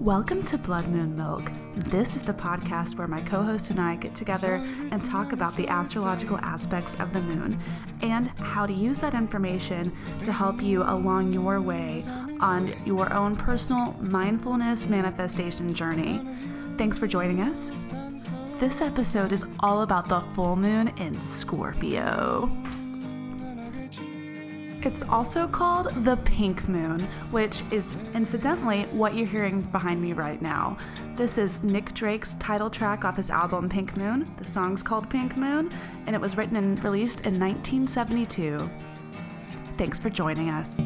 [0.00, 1.52] Welcome to Blood Moon Milk.
[1.76, 4.54] This is the podcast where my co host and I get together
[4.90, 7.58] and talk about the astrological aspects of the moon
[8.00, 9.92] and how to use that information
[10.24, 12.02] to help you along your way
[12.40, 16.26] on your own personal mindfulness manifestation journey.
[16.78, 17.70] Thanks for joining us.
[18.58, 22.50] This episode is all about the full moon in Scorpio.
[24.82, 30.40] It's also called the pink moon, which is incidentally what you're hearing behind me right
[30.40, 30.78] now.
[31.16, 34.32] This is Nick Drake's title track off his album Pink Moon.
[34.38, 35.70] The song's called Pink Moon,
[36.06, 38.70] and it was written and released in 1972.
[39.76, 40.80] Thanks for joining us.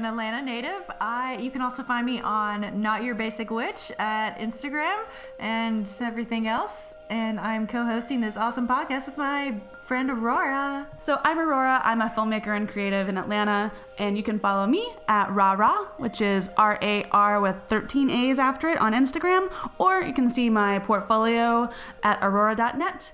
[0.00, 0.90] An Atlanta native.
[0.98, 5.04] I you can also find me on Not Your Basic Witch at Instagram
[5.38, 6.94] and everything else.
[7.10, 10.86] And I'm co-hosting this awesome podcast with my friend Aurora.
[11.00, 11.82] So I'm Aurora.
[11.84, 15.84] I'm a filmmaker and creative in Atlanta, and you can follow me at Ra Ra
[15.98, 20.30] which is R A R with 13 A's after it on Instagram, or you can
[20.30, 21.68] see my portfolio
[22.02, 23.12] at aurora.net.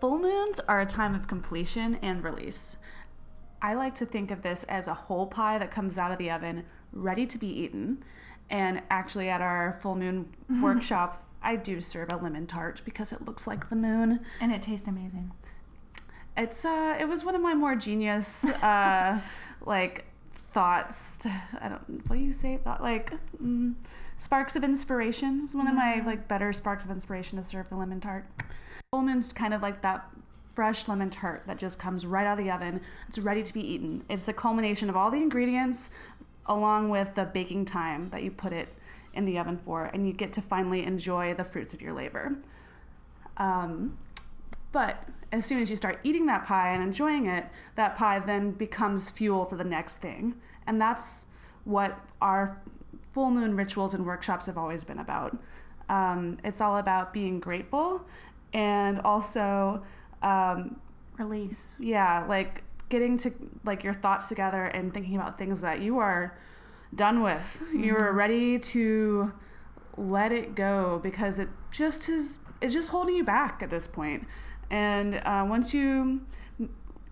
[0.00, 2.78] Full moons are a time of completion and release.
[3.64, 6.30] I like to think of this as a whole pie that comes out of the
[6.30, 8.04] oven, ready to be eaten.
[8.50, 10.28] And actually, at our full moon
[10.60, 14.20] workshop, I do serve a lemon tart because it looks like the moon.
[14.42, 15.32] And it tastes amazing.
[16.36, 19.18] It's uh, it was one of my more genius uh,
[19.64, 20.04] like
[20.52, 21.16] thoughts.
[21.18, 22.06] To, I don't.
[22.06, 22.58] What do you say?
[22.58, 23.72] Thought like mm,
[24.18, 25.40] sparks of inspiration.
[25.42, 28.26] It's one of my like better sparks of inspiration to serve the lemon tart.
[28.90, 30.06] Full moon's kind of like that
[30.54, 32.80] fresh lemon tart that just comes right out of the oven.
[33.08, 34.04] It's ready to be eaten.
[34.08, 35.90] It's the culmination of all the ingredients,
[36.46, 38.68] along with the baking time that you put it
[39.14, 42.36] in the oven for, and you get to finally enjoy the fruits of your labor.
[43.36, 43.96] Um,
[44.72, 48.52] but as soon as you start eating that pie and enjoying it, that pie then
[48.52, 50.34] becomes fuel for the next thing.
[50.66, 51.26] And that's
[51.64, 52.60] what our
[53.12, 55.36] full moon rituals and workshops have always been about.
[55.88, 58.04] Um, it's all about being grateful
[58.54, 59.82] and also,
[60.22, 60.76] um,
[61.18, 61.74] Release.
[61.78, 63.32] yeah, like getting to
[63.64, 66.38] like your thoughts together and thinking about things that you are
[66.94, 67.62] done with.
[67.74, 69.32] You're ready to
[69.96, 74.26] let it go because it just is it's just holding you back at this point.
[74.70, 76.22] And uh, once you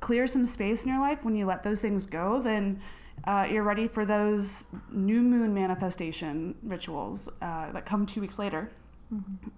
[0.01, 2.81] clear some space in your life, when you let those things go, then
[3.25, 8.71] uh, you're ready for those new moon manifestation rituals uh, that come two weeks later.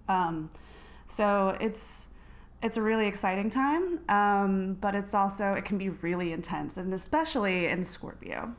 [0.09, 0.51] Um,
[1.07, 2.09] so it's
[2.63, 6.93] it's a really exciting time, um, but it's also it can be really intense, and
[6.93, 8.55] especially in Scorpio.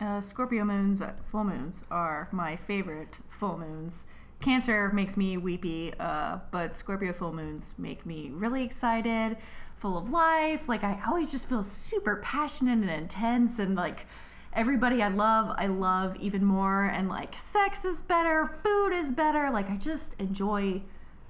[0.00, 4.04] Uh, Scorpio moons, uh, full moons, are my favorite full moons.
[4.40, 9.38] Cancer makes me weepy, uh, but Scorpio full moons make me really excited,
[9.78, 10.68] full of life.
[10.68, 14.06] Like, I always just feel super passionate and intense, and like
[14.52, 16.84] everybody I love, I love even more.
[16.84, 19.50] And like, sex is better, food is better.
[19.50, 20.82] Like, I just enjoy.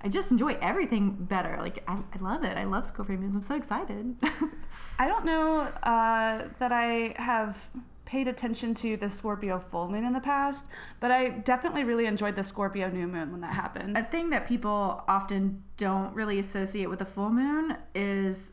[0.03, 1.57] I just enjoy everything better.
[1.59, 2.57] Like I, I love it.
[2.57, 3.37] I love Scorpio moons.
[3.37, 4.15] I'm so excited.
[4.99, 7.71] I don't know uh, that I have
[8.05, 10.69] paid attention to the Scorpio full moon in the past,
[11.01, 13.99] but I definitely really enjoyed the Scorpio new moon when that happened.
[13.99, 18.53] A thing that people often don't really associate with a full moon is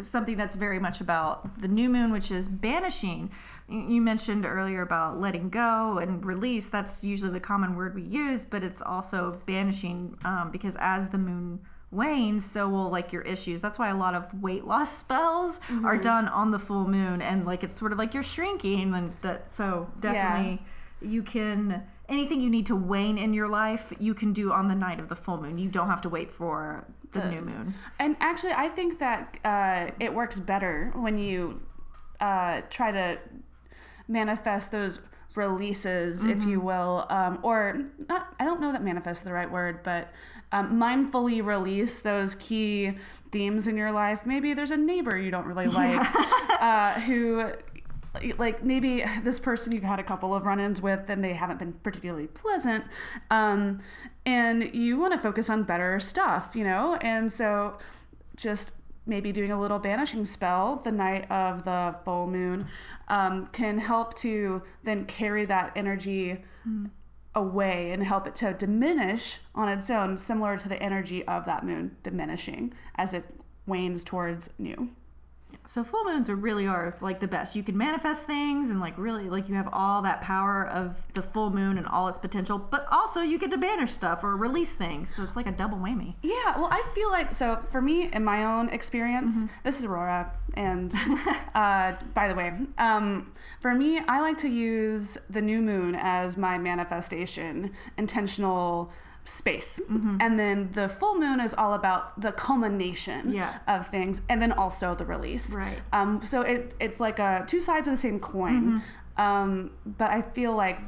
[0.00, 3.30] something that's very much about the new moon, which is banishing.
[3.68, 6.68] You mentioned earlier about letting go and release.
[6.68, 11.16] That's usually the common word we use, but it's also banishing um, because as the
[11.18, 13.62] moon wanes, so will like your issues.
[13.62, 17.46] That's why a lot of weight loss spells are done on the full moon, and
[17.46, 20.62] like it's sort of like you're shrinking, and that so definitely
[21.00, 24.74] you can anything you need to wane in your life, you can do on the
[24.74, 25.56] night of the full moon.
[25.56, 27.74] You don't have to wait for the, The- new moon.
[27.98, 31.62] And actually, I think that uh, it works better when you
[32.20, 33.18] uh, try to
[34.08, 35.00] manifest those
[35.36, 38.34] releases, if you will, um, or not.
[38.38, 40.12] I don't know that manifest is the right word, but
[40.52, 42.92] um, mindfully release those key
[43.32, 44.26] themes in your life.
[44.26, 46.00] Maybe there's a neighbor you don't really like
[46.60, 47.52] uh, who.
[48.38, 51.72] Like maybe this person you've had a couple of run-ins with and they haven't been
[51.72, 52.84] particularly pleasant,
[53.28, 53.80] um,
[54.24, 56.94] and you want to focus on better stuff, you know.
[57.00, 57.76] And so,
[58.36, 58.74] just
[59.06, 62.66] maybe doing a little banishing spell the night of the full moon
[63.08, 66.38] um, can help to then carry that energy
[67.34, 71.64] away and help it to diminish on its own, similar to the energy of that
[71.64, 73.24] moon diminishing as it
[73.66, 74.90] wanes towards new.
[75.66, 77.56] So full moons are really are like the best.
[77.56, 81.22] You can manifest things and like really like you have all that power of the
[81.22, 84.74] full moon and all its potential, but also you get to banish stuff or release
[84.74, 85.14] things.
[85.14, 86.14] So it's like a double whammy.
[86.22, 90.30] Yeah, well, I feel like so for me, in my own experience, this is Aurora,
[90.54, 90.94] and
[91.54, 96.36] uh, by the way, um, for me, I like to use the new moon as
[96.36, 98.92] my manifestation, intentional
[99.24, 99.80] space,
[100.20, 103.58] and then the full moon is all about the culmination Yeah.
[103.66, 105.54] of things, and then also the release.
[105.54, 105.78] Right.
[105.92, 108.82] Um, so it it's like a two sides of the same coin,
[109.16, 110.78] um, but I feel like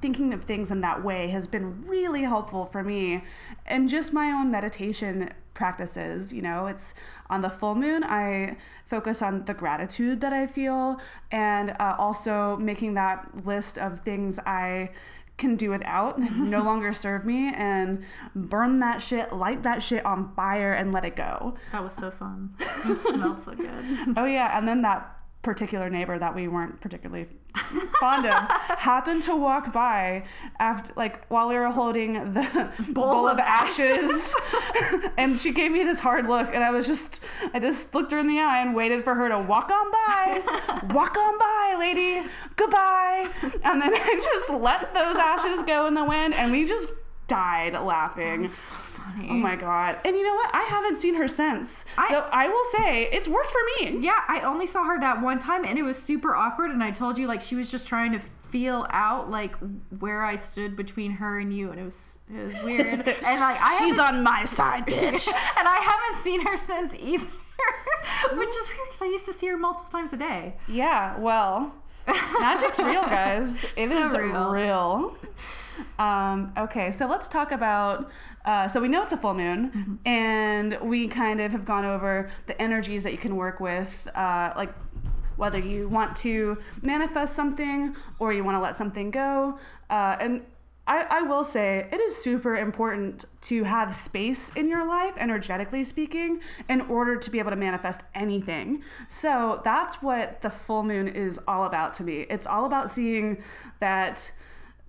[0.00, 3.24] thinking of things in that way has been really helpful for me
[3.66, 6.94] and just my own meditation practices you know it's
[7.28, 8.56] on the full moon i
[8.86, 11.00] focus on the gratitude that i feel
[11.32, 14.88] and uh, also making that list of things i
[15.38, 18.02] can do without no longer serve me and
[18.34, 22.10] burn that shit light that shit on fire and let it go That was so
[22.10, 22.54] fun.
[22.84, 23.84] It smelled so good.
[24.16, 27.26] Oh yeah, and then that particular neighbor that we weren't particularly
[28.00, 28.32] fond of
[28.78, 30.24] happened to walk by
[30.58, 34.34] after like while we were holding the bowl, of, of ashes.
[35.16, 37.24] and she gave me this hard look and I was just
[37.54, 40.42] I just looked her in the eye and waited for her to walk on by.
[40.92, 42.28] Walk on by lady.
[42.56, 43.30] Goodbye.
[43.64, 46.92] And then I just let those ashes go in the wind and we just
[47.26, 48.48] died laughing
[49.16, 49.28] funny.
[49.30, 49.98] Oh my god.
[50.04, 50.50] And you know what?
[50.54, 51.84] I haven't seen her since.
[51.96, 53.98] I- so I will say it's worked for me.
[54.00, 56.90] Yeah, I only saw her that one time and it was super awkward and I
[56.90, 58.20] told you like she was just trying to
[58.50, 59.54] feel out like
[59.98, 62.86] where I stood between her and you and it was it was weird.
[63.06, 63.06] and
[63.40, 65.28] like I She's on my side, bitch.
[65.28, 67.26] and I haven't seen her since either.
[68.34, 70.54] Which is weird because I used to see her multiple times a day.
[70.68, 71.74] yeah, well,
[72.40, 73.64] magic's real, guys.
[73.76, 74.50] It is So real.
[74.50, 75.16] real.
[75.98, 78.10] Um, okay, so let's talk about.
[78.48, 82.30] Uh, so we know it's a full moon, and we kind of have gone over
[82.46, 84.72] the energies that you can work with, uh, like
[85.36, 89.58] whether you want to manifest something or you want to let something go.
[89.90, 90.40] Uh, and
[90.86, 95.84] I, I will say it is super important to have space in your life, energetically
[95.84, 96.40] speaking,
[96.70, 98.82] in order to be able to manifest anything.
[99.08, 102.24] So that's what the full moon is all about to me.
[102.30, 103.42] It's all about seeing
[103.80, 104.32] that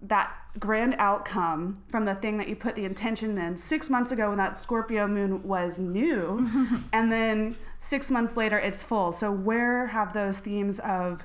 [0.01, 4.29] that grand outcome from the thing that you put the intention in six months ago
[4.29, 6.49] when that Scorpio moon was new,
[6.93, 9.11] and then six months later it's full.
[9.11, 11.23] So where have those themes of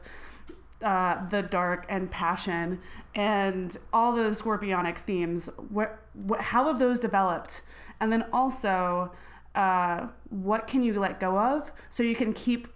[0.82, 2.78] uh, the dark and passion
[3.14, 5.98] and all those scorpionic themes where
[6.28, 7.62] wh- how have those developed
[8.00, 9.10] and then also
[9.54, 12.68] uh, what can you let go of so you can keep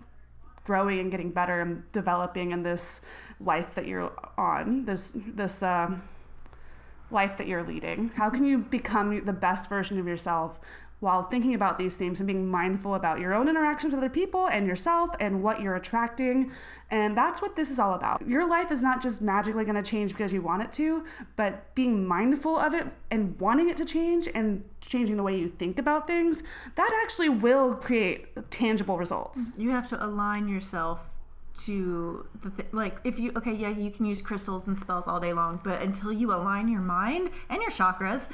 [0.65, 3.01] growing and getting better and developing in this
[3.41, 6.03] life that you're on this this um,
[7.11, 8.11] life that you're leading.
[8.15, 10.61] How can you become the best version of yourself
[11.01, 14.49] while thinking about these themes and being mindful about your own interactions with other people
[14.49, 16.51] and yourself and what you're attracting?
[16.91, 18.27] And that's what this is all about.
[18.27, 21.05] Your life is not just magically going to change because you want it to
[21.37, 25.49] but being mindful of it and wanting it to change and changing the way you
[25.49, 26.43] think about things
[26.75, 29.53] that actually will create tangible results.
[29.57, 31.09] You have to align yourself
[31.59, 35.21] to the th- like if you okay yeah you can use crystals and spells all
[35.21, 38.29] day long but until you align your mind and your chakras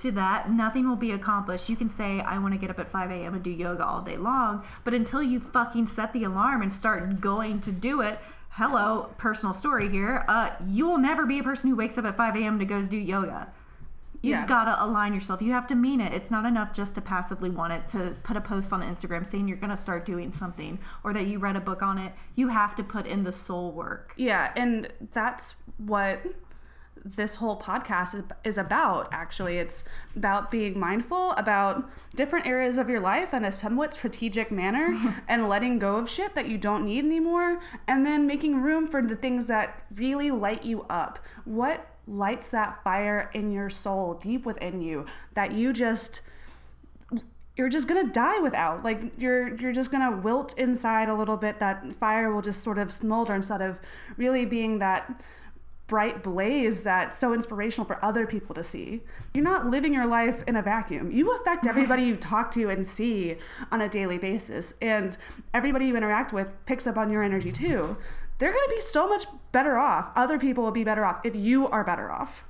[0.00, 1.68] to that nothing will be accomplished.
[1.68, 4.02] You can say i want to get up at 5 a.m and do yoga all
[4.02, 8.18] day long but until you fucking set the alarm and start going to do it
[8.50, 12.16] hello personal story here uh, you will never be a person who wakes up at
[12.16, 13.48] 5 a.m to goes do yoga
[14.22, 14.46] You've Yeah.
[14.46, 15.42] got to align yourself.
[15.42, 16.12] You have to mean it.
[16.12, 19.48] It's not enough just to passively want it to put a post on Instagram saying
[19.48, 22.12] you're going to start doing something or that you read a book on it.
[22.34, 24.12] You have to put in the soul work.
[24.16, 26.20] Yeah, and that's what
[27.04, 29.58] this whole podcast is, is about actually.
[29.58, 29.84] It's
[30.16, 35.48] about being mindful about different areas of your life in a somewhat strategic manner and
[35.48, 39.14] letting go of shit that you don't need anymore and then making room for the
[39.14, 41.20] things that really light you up.
[41.44, 46.20] What lights that fire in your soul deep within you that you just
[47.56, 48.84] you're just gonna die without.
[48.84, 51.58] Like you're you're just gonna wilt inside a little bit.
[51.58, 53.80] That fire will just sort of smolder instead of
[54.16, 55.20] really being that
[55.86, 59.00] bright blaze that's so inspirational for other people to see.
[59.34, 61.12] You're not living your life in a vacuum.
[61.12, 63.36] You affect everybody you talk to and see
[63.70, 65.16] on a daily basis and
[65.54, 67.96] everybody you interact with picks up on your energy too
[68.38, 71.68] they're gonna be so much better off other people will be better off if you
[71.68, 72.44] are better off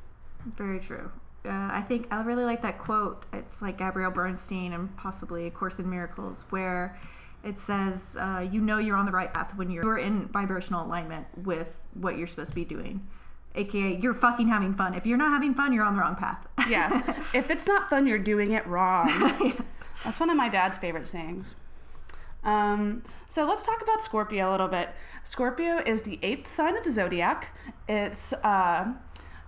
[0.57, 1.11] Very true.
[1.45, 3.25] Uh, I think I really like that quote.
[3.33, 6.99] It's like Gabrielle Bernstein and possibly A Course in Miracles, where
[7.45, 10.85] it says, uh, "You know you're on the right path when you're, you're in vibrational
[10.85, 13.07] alignment with what you're supposed to be doing."
[13.55, 14.95] AKA, you're fucking having fun.
[14.95, 16.47] If you're not having fun, you're on the wrong path.
[16.69, 17.03] Yeah.
[17.35, 19.09] if it's not fun, you're doing it wrong.
[20.05, 21.55] That's one of my dad's favorite sayings.
[22.47, 24.91] Um, so let's talk about Scorpio a little bit.
[25.25, 27.55] Scorpio is the eighth sign of the zodiac.
[27.89, 28.87] It's uh,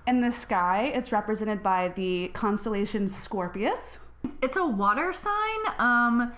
[0.06, 0.90] in the sky.
[0.94, 4.00] It's represented by the constellation Scorpius.
[4.42, 5.58] it's a water sign.
[5.78, 6.32] Um,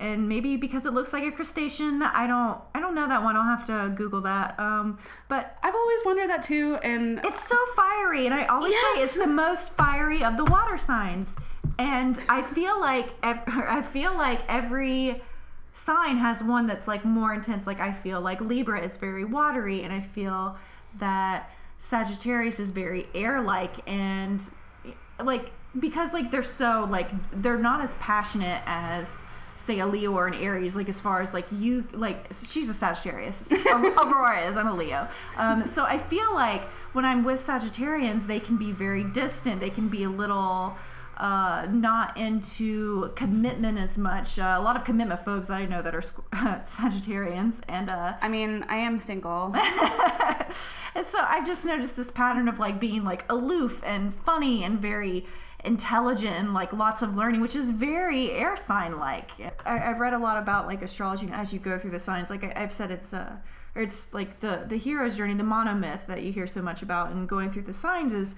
[0.00, 3.36] and maybe because it looks like a crustacean, I don't, I don't know that one.
[3.36, 4.58] I'll have to Google that.
[4.58, 4.98] Um,
[5.28, 9.16] but I've always wondered that too, and It's so fiery, and I always say it's
[9.16, 11.36] the most fiery of the water signs.
[11.78, 15.22] And I feel like ev- I feel like every
[15.72, 17.66] sign has one that's like more intense.
[17.66, 20.56] Like I feel like Libra is very watery, and I feel
[20.98, 24.42] that Sagittarius is very air-like, and
[25.22, 27.10] like because like they're so like
[27.42, 29.22] they're not as passionate as
[29.60, 32.74] say a Leo or an Aries, like as far as like you like she's a
[32.74, 33.52] Sagittarius.
[33.66, 35.06] Aurora is, I'm a Leo.
[35.36, 36.62] Um, so I feel like
[36.94, 39.60] when I'm with Sagittarians, they can be very distant.
[39.60, 40.76] They can be a little
[41.16, 44.38] uh, not into commitment as much.
[44.38, 46.00] Uh, a lot of commitment phobes that I know that are
[46.62, 49.54] Sagittarians, and uh, I mean, I am single.
[50.94, 54.80] and so I've just noticed this pattern of like being like aloof and funny and
[54.80, 55.26] very
[55.64, 59.30] intelligent and like lots of learning, which is very air sign like.
[59.66, 62.30] I've read a lot about like astrology and as you go through the signs.
[62.30, 63.36] Like I, I've said, it's uh,
[63.74, 67.10] or it's like the the hero's journey, the monomyth that you hear so much about,
[67.10, 68.36] and going through the signs is.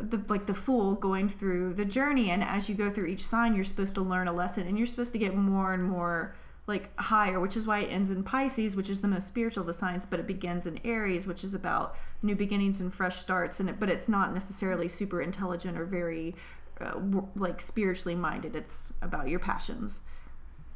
[0.00, 3.54] The like the fool going through the journey and as you go through each sign
[3.54, 6.34] you're supposed to learn a lesson and you're supposed to get more and more
[6.68, 9.66] like higher, which is why it ends in Pisces, which is the most spiritual of
[9.66, 13.58] the signs, but it begins in Aries, which is about new beginnings and fresh starts.
[13.58, 16.34] And it, but it's not necessarily super intelligent or very
[16.80, 17.00] uh,
[17.34, 18.54] like spiritually minded.
[18.54, 20.02] It's about your passions.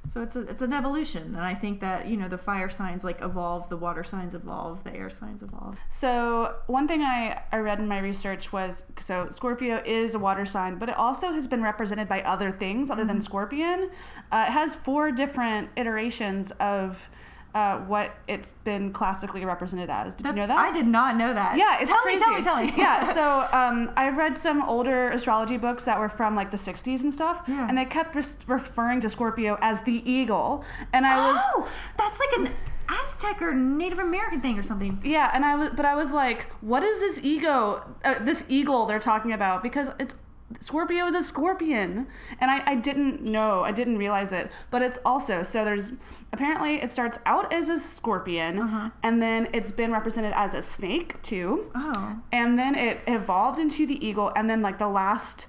[0.08, 3.04] So it's a, it's an evolution, and I think that you know the fire signs
[3.04, 5.76] like evolve, the water signs evolve, the air signs evolve.
[5.90, 10.44] So one thing I, I read in my research was so Scorpio is a water
[10.44, 13.90] sign, but it also has been represented by other things other than Scorpion.
[14.32, 17.08] Uh, it has four different iterations of
[17.54, 20.14] uh, what it's been classically represented as.
[20.14, 20.56] Did you know that?
[20.58, 21.56] I did not know that.
[21.56, 22.24] Yeah, it's tell crazy.
[22.30, 22.82] me, tell me, tell me.
[22.82, 27.02] yeah, so um, I've read some older astrology books that were from like the 60s
[27.02, 27.68] and stuff, Yeah.
[27.68, 30.64] and they kept res- referring to Scorpio as the eagle.
[30.92, 31.40] And I was.
[31.56, 31.68] oh,
[31.98, 32.54] that's like an
[32.88, 35.00] Aztec or Native American thing or something.
[35.04, 38.86] Yeah, and I was, but I was like, what is this ego, uh, this eagle
[38.86, 39.62] they're talking about?
[39.62, 40.14] Because it's
[40.60, 42.06] Scorpio is a scorpion,
[42.40, 44.50] and I, I didn't know, I didn't realize it.
[44.70, 45.92] But it's also so there's
[46.32, 51.20] apparently it starts out as a scorpion, and then it's been represented as a snake
[51.22, 52.20] too, Oh.
[52.32, 55.48] and then it evolved into the eagle, and then like the last.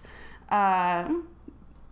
[0.50, 1.10] Uh,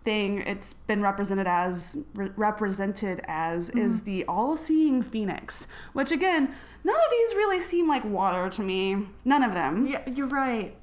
[0.04, 6.52] thing it's been represented as re- represented as is the all-seeing phoenix which again
[6.82, 10.74] none of these really seem like water to me none of them Yeah, you're right.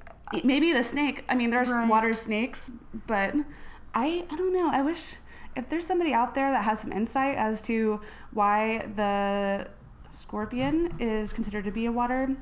[0.44, 1.88] Maybe the snake i mean there's Right.
[1.88, 2.70] water snakes
[3.06, 3.34] but
[3.94, 5.16] i i don't know i wish
[5.56, 8.00] if there's somebody out there that has some insight as to
[8.32, 9.66] why the
[10.10, 12.36] scorpion is considered to be a water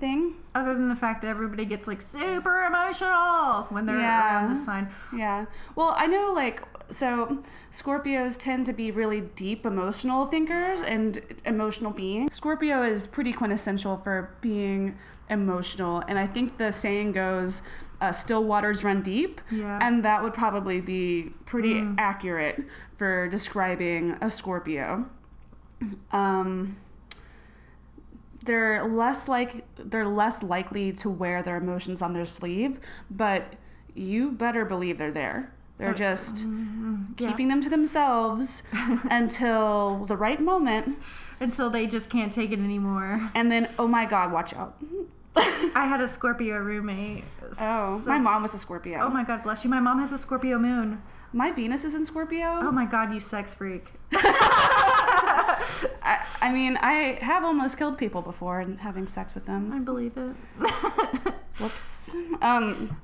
[0.00, 4.40] thing Other than the fact that everybody gets like super emotional when they're Yeah.
[4.40, 4.88] around this sign.
[5.16, 5.46] Yeah.
[5.76, 7.38] Well, I know like so
[7.72, 12.34] Scorpios tend to be really deep emotional thinkers and emotional beings.
[12.34, 14.96] Scorpio is pretty quintessential for being
[15.30, 17.62] emotional and I think the saying goes
[18.00, 19.78] uh, still waters run deep Yeah.
[19.80, 22.62] and that would probably be pretty accurate
[22.98, 25.06] for describing a Scorpio.
[26.12, 26.76] Um
[28.44, 32.78] they're less like they're less likely to wear their emotions on their sleeve,
[33.10, 33.54] but
[33.94, 35.53] you better believe they're there.
[35.78, 36.78] They're just mm, mm,
[37.08, 37.28] mm, yeah.
[37.28, 38.62] keeping them to themselves
[39.10, 40.98] until the right moment,
[41.40, 43.30] Until they just can't take it anymore.
[43.34, 44.80] and then oh my god, watch out.
[45.36, 47.24] I had a Scorpio roommate.
[47.60, 49.00] Oh, So- my mom was a Scorpio.
[49.02, 49.70] Oh my god, bless you.
[49.70, 51.02] My mom has a Scorpio moon.
[51.32, 52.60] my Venus is in Scorpio.
[52.62, 53.90] Oh my god, you sex freak.
[56.06, 59.72] I, I mean, I have almost killed people before and having sex with them.
[59.72, 60.36] I believe it.
[61.58, 62.14] Whoops.
[62.42, 62.96] Um,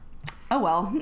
[0.51, 0.93] oh well.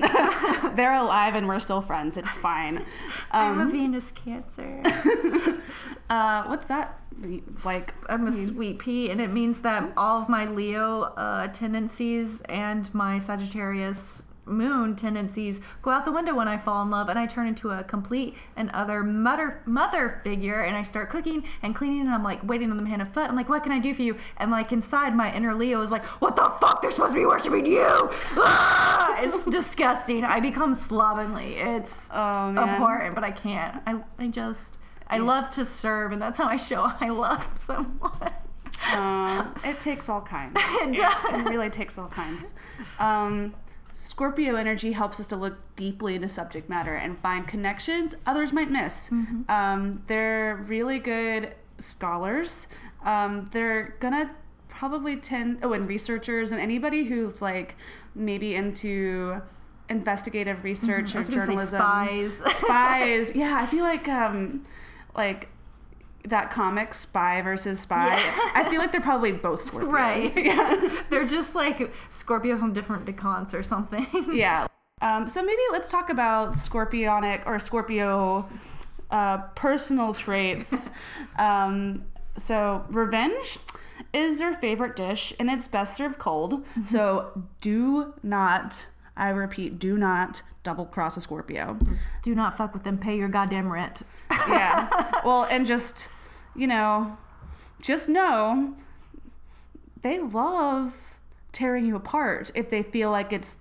[0.75, 2.17] They're alive and we're still friends.
[2.17, 2.85] It's fine.
[3.31, 4.81] I'm a Um, Venus Cancer.
[6.09, 7.01] uh, what's that?
[7.65, 12.41] Like, I'm a sweet pea, and it means that all of my Leo uh, tendencies
[12.43, 17.17] and my Sagittarius moon tendencies go out the window when I fall in love, and
[17.19, 21.75] I turn into a complete and other mother mother figure, and I start cooking and
[21.75, 23.29] cleaning, and I'm like waiting on them hand and foot.
[23.29, 24.17] I'm like, what can I do for you?
[24.37, 26.81] And like inside, my inner Leo is like, what the fuck?
[26.81, 27.85] They're supposed to be worshiping you.
[28.37, 29.19] Ah!
[29.21, 30.23] It's disgusting.
[30.23, 31.55] I become slovenly.
[31.57, 32.57] It's Oh, man.
[32.69, 33.81] abhorrent, but I can't.
[33.85, 34.77] I I just.
[35.11, 38.31] I love to serve, and that's how I show I love someone.
[38.91, 40.53] uh, it takes all kinds.
[40.55, 41.43] It It does.
[41.49, 42.53] really takes all kinds.
[42.99, 43.53] Um,
[44.01, 48.71] Scorpio energy helps us to look deeply into subject matter and find connections others might
[48.71, 49.11] miss.
[49.49, 52.67] Um, they're really good scholars.
[53.03, 54.31] Um, they're gonna
[54.69, 57.75] probably tend, oh, and researchers and anybody who's like
[58.15, 59.41] maybe into
[59.89, 61.79] investigative research was or journalism.
[61.79, 62.37] spies.
[62.55, 63.35] Spies.
[63.35, 64.65] Yeah, I feel like um,
[65.13, 65.49] like
[66.29, 68.07] that comic Spy versus Spy.
[68.15, 68.51] Yeah.
[68.55, 69.89] I feel like they're probably both Scorpios.
[69.91, 70.35] Right.
[70.45, 71.01] Yeah.
[71.09, 74.05] They're just like Scorpios on different decans or something.
[74.33, 74.67] yeah.
[75.01, 78.47] Um, so maybe let's talk about Scorpionic or Scorpio
[79.11, 80.89] uh, personal traits.
[81.37, 82.03] um,
[82.37, 83.57] so revenge
[84.13, 86.65] is their favorite dish and it's best served cold.
[86.85, 91.77] So do not, I repeat, do not double cross a Scorpio.
[92.21, 92.97] Do not fuck with them.
[92.97, 94.01] Pay your goddamn rent.
[94.47, 95.21] yeah.
[95.25, 96.09] Well, and just,
[96.59, 97.17] you know,
[97.81, 98.75] just know
[100.01, 101.17] they love
[101.51, 103.57] tearing you apart if they feel like it's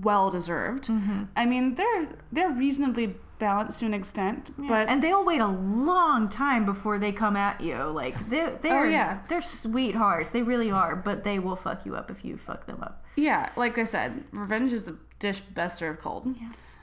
[0.00, 0.84] well deserved.
[0.84, 1.24] Mm-hmm.
[1.36, 6.28] I mean, they're they're reasonably balanced to an extent, but and they'll wait a long
[6.28, 7.76] time before they come at you.
[7.76, 9.18] Like they they're Oh, yeah.
[9.28, 10.30] they're sweethearts.
[10.30, 13.04] They really are, but they will fuck you up if you fuck them up.
[13.16, 16.34] yeah, like I said, revenge is the dish best served cold.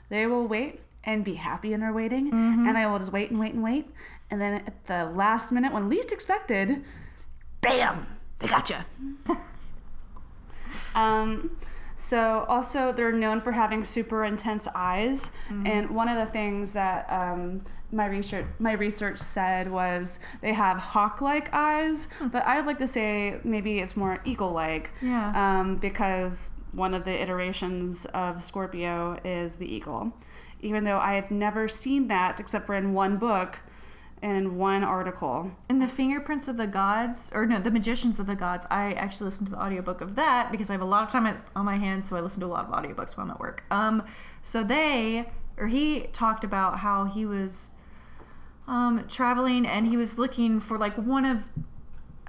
[0.08, 2.66] They will wait and be happy in their waiting, mm-hmm.
[2.66, 3.90] and they will just wait and wait and wait,
[4.32, 6.82] and then at the last minute, when least expected,
[7.60, 8.06] bam,
[8.38, 8.84] they gotcha.
[10.94, 11.56] Um,
[11.96, 15.30] so also they're known for having super intense eyes,
[15.66, 20.76] and one of the things that um, my research my research said was they have
[20.76, 24.90] hawk-like eyes, but I'd like to say maybe it's more eagle-like.
[25.00, 25.32] Yeah.
[25.34, 30.12] Um, because one of the iterations of Scorpio is the eagle,
[30.60, 33.60] even though I have never seen that except for in one book
[34.22, 35.50] in one article.
[35.68, 39.26] In the fingerprints of the gods, or no, the magicians of the gods, I actually
[39.26, 41.76] listened to the audiobook of that because I have a lot of time on my
[41.76, 43.64] hands, so I listen to a lot of audiobooks while I'm at work.
[43.70, 44.04] Um,
[44.42, 47.70] so they, or he talked about how he was
[48.68, 51.42] um, traveling and he was looking for like one of,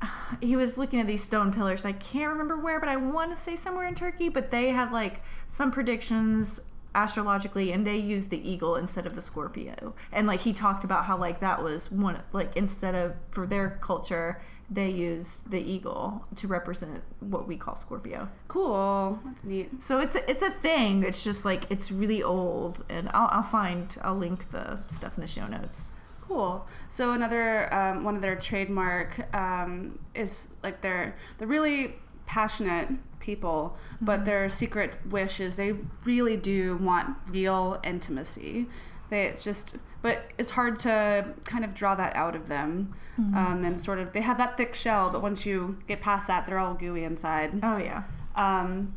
[0.41, 1.86] he was looking at these stone pillars.
[1.86, 4.91] I can't remember where, but I want to say somewhere in Turkey, but they had
[4.91, 6.60] like some predictions
[6.95, 9.93] astrologically and they used the eagle instead of the scorpio.
[10.12, 13.77] And like he talked about how like that was one like instead of for their
[13.82, 18.27] culture they use the eagle to represent what we call scorpio.
[18.47, 19.84] Cool, that's neat.
[19.84, 21.03] so it's a, it's a thing.
[21.03, 25.21] It's just like it's really old and i'll, I'll find i'll link the stuff in
[25.21, 25.95] the show notes.
[26.21, 26.65] Cool.
[26.88, 32.89] So another um, one of their trademark um, is like they're they're really passionate
[33.23, 35.73] people, but their secret wish is they
[36.05, 38.67] really do want real intimacy.
[39.09, 43.63] They it's just but it's hard to kind of draw that out of them, um,
[43.65, 46.59] and sort of they have that thick shell, but once you get past that, they're
[46.59, 47.59] all gooey inside.
[47.63, 48.03] oh yeah
[48.36, 48.95] Um,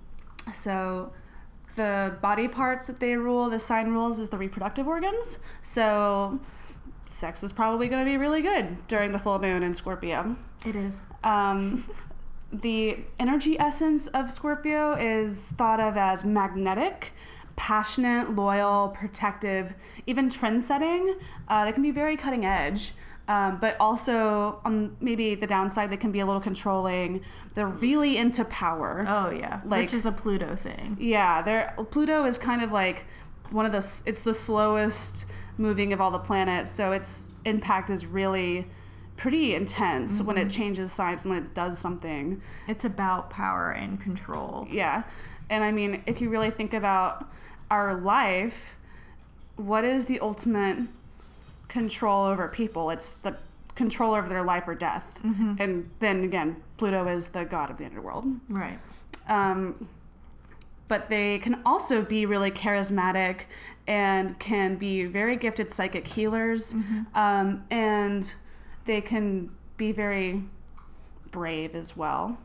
[0.53, 1.13] so
[1.77, 5.39] the body parts that they rule, the sign rules, is the reproductive organs.
[5.63, 6.41] So
[7.05, 10.37] sex is probably going to be really good during the full moon in Scorpio.
[10.67, 11.85] it is Um,
[12.53, 17.13] the energy essence of Scorpio is thought of as magnetic,
[17.57, 19.75] passionate, loyal, protective,
[20.07, 21.17] even trend setting.
[21.49, 22.95] Uh, they can be very cutting edge.
[23.29, 27.23] Um, but also, on maybe the downside, they can be a little controlling.
[27.57, 29.05] They're really into power.
[29.09, 31.75] oh yeah Like- which is a pluto thing Yeah, there.
[31.91, 33.05] Pluto is kind of like
[33.51, 33.79] one of the.
[34.07, 35.27] It's the slowest
[35.59, 38.69] moving of all the planets, so its impact is really
[39.17, 42.41] pretty intense when it changes signs when it does something.
[42.69, 45.03] it's about power and control Yeah,
[45.51, 47.29] and I mean, if you really think about
[47.71, 48.77] our life,
[49.57, 50.79] what is the ultimate
[51.69, 52.91] control over people?
[52.91, 53.37] It's the
[53.75, 57.85] control over their life or death, and then again, Pluto is the god of the
[57.85, 58.25] underworld.
[58.49, 58.79] right
[59.29, 59.89] Um,
[60.89, 63.41] but they can also be really charismatic
[63.89, 66.75] and can be very gifted psychic healers.
[67.15, 68.33] Um, and
[68.87, 70.43] they can be very
[71.31, 72.39] brave as well.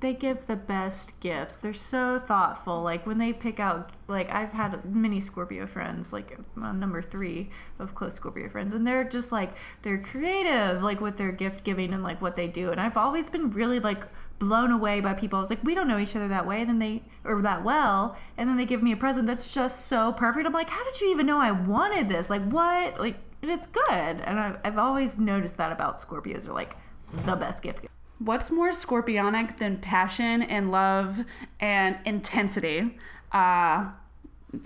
[0.00, 1.56] they give the best gifts.
[1.56, 2.82] They're so thoughtful.
[2.82, 7.50] Like when they pick out, like I've had many Scorpio friends, like uh, number three
[7.80, 11.92] of close Scorpio friends, and they're just like they're creative, like with their gift giving
[11.92, 12.70] and like what they do.
[12.70, 14.04] And I've always been really like
[14.38, 15.38] blown away by people.
[15.38, 17.64] I was like, we don't know each other that way, and then they or that
[17.64, 20.46] well, and then they give me a present that's just so perfect.
[20.46, 22.30] I'm like, how did you even know I wanted this?
[22.30, 23.00] Like what?
[23.00, 23.88] Like and it's good.
[23.90, 26.76] And I've, I've always noticed that about Scorpios are like
[27.24, 27.86] the best gift.
[28.18, 31.20] What's more scorpionic than passion and love
[31.60, 32.96] and intensity?
[33.32, 33.86] Uh,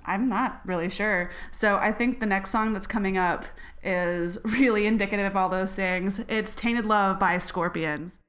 [0.06, 1.30] I'm not really sure.
[1.50, 3.44] So I think the next song that's coming up
[3.82, 6.20] is really indicative of all those things.
[6.28, 8.21] It's Tainted Love by Scorpions.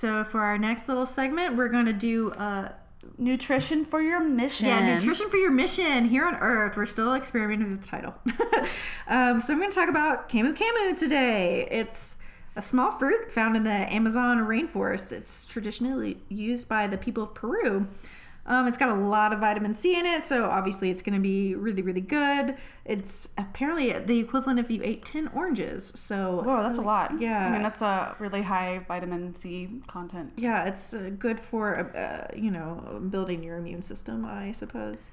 [0.00, 2.72] So for our next little segment, we're going to do uh,
[3.18, 4.66] Nutrition for your mission.
[4.66, 6.76] yeah, nutrition for your mission here on Earth.
[6.76, 8.14] We're still experimenting with the title.
[9.08, 11.68] um, so I'm going to talk about camu camu today.
[11.70, 12.16] It's
[12.56, 15.12] a small fruit found in the Amazon rainforest.
[15.12, 17.86] It's traditionally used by the people of Peru.
[18.50, 21.20] Um, it's got a lot of vitamin C in it, so obviously it's going to
[21.20, 22.56] be really, really good.
[22.84, 25.92] It's apparently the equivalent if you ate 10 oranges.
[25.94, 27.20] So, Whoa, that's a lot.
[27.20, 27.46] Yeah.
[27.46, 30.32] I mean, that's a really high vitamin C content.
[30.36, 35.10] yeah, it's uh, good for, uh, you know, building your immune system, I suppose.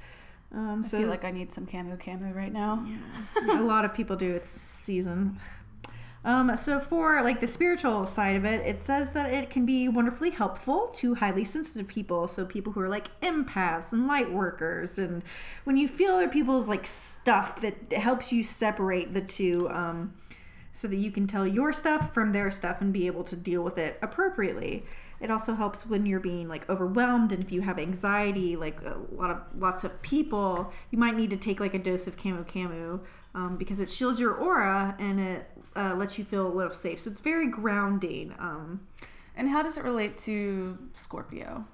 [0.52, 2.84] Um, I so, feel like I need some camu camu right now.
[2.88, 3.62] Yeah.
[3.62, 4.34] a lot of people do.
[4.34, 5.38] It's season.
[6.26, 9.88] Um, so for like the spiritual side of it, it says that it can be
[9.88, 12.28] wonderfully helpful to highly sensitive people.
[12.28, 15.24] So people who are like empaths and light workers, and
[15.64, 20.16] when you feel other people's like stuff, that helps you separate the two, um,
[20.72, 23.64] so that you can tell your stuff from their stuff and be able to deal
[23.64, 24.84] with it appropriately.
[25.20, 28.98] It also helps when you're being like overwhelmed and if you have anxiety, like a
[29.12, 32.46] lot of lots of people, you might need to take like a dose of Camu
[32.46, 33.00] Camu
[33.34, 37.00] um, because it shields your aura and it uh, lets you feel a little safe.
[37.00, 38.34] So it's very grounding.
[38.40, 38.88] Um,
[39.40, 41.66] And how does it relate to Scorpio?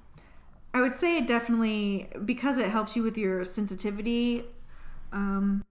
[0.73, 4.43] I would say it definitely because it helps you with your sensitivity.
[5.13, 5.63] Um,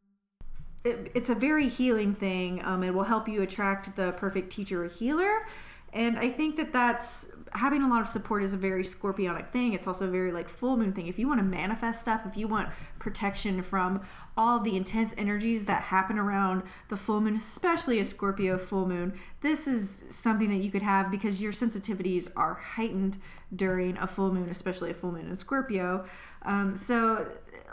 [0.84, 2.64] it, it's a very healing thing.
[2.64, 5.46] Um, it will help you attract the perfect teacher or healer,
[5.92, 9.74] and I think that that's having a lot of support is a very scorpionic thing.
[9.74, 11.08] It's also a very like full moon thing.
[11.08, 14.00] If you want to manifest stuff, if you want protection from
[14.36, 18.86] all of the intense energies that happen around the full moon, especially a Scorpio full
[18.86, 23.18] moon, this is something that you could have because your sensitivities are heightened
[23.54, 26.06] during a full moon, especially a full moon in Scorpio.
[26.44, 27.26] Um, so,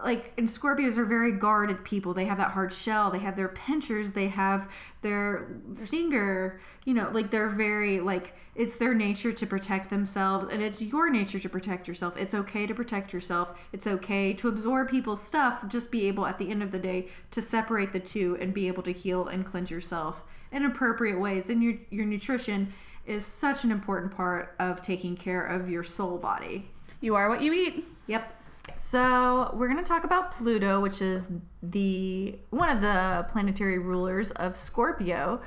[0.03, 2.13] like, and Scorpios are very guarded people.
[2.13, 3.09] They have that hard shell.
[3.09, 4.11] They have their pinchers.
[4.11, 4.69] They have
[5.01, 6.59] their stinger.
[6.85, 11.09] You know, like they're very like it's their nature to protect themselves, and it's your
[11.09, 12.15] nature to protect yourself.
[12.17, 13.49] It's okay to protect yourself.
[13.71, 15.67] It's okay to absorb people's stuff.
[15.67, 18.67] Just be able at the end of the day to separate the two and be
[18.67, 21.49] able to heal and cleanse yourself in appropriate ways.
[21.49, 22.73] And your your nutrition
[23.05, 26.69] is such an important part of taking care of your soul body.
[27.01, 27.85] You are what you eat.
[28.07, 28.35] Yep.
[28.75, 31.27] So we're going to talk about Pluto, which is
[31.63, 35.41] the one of the planetary rulers of Scorpio.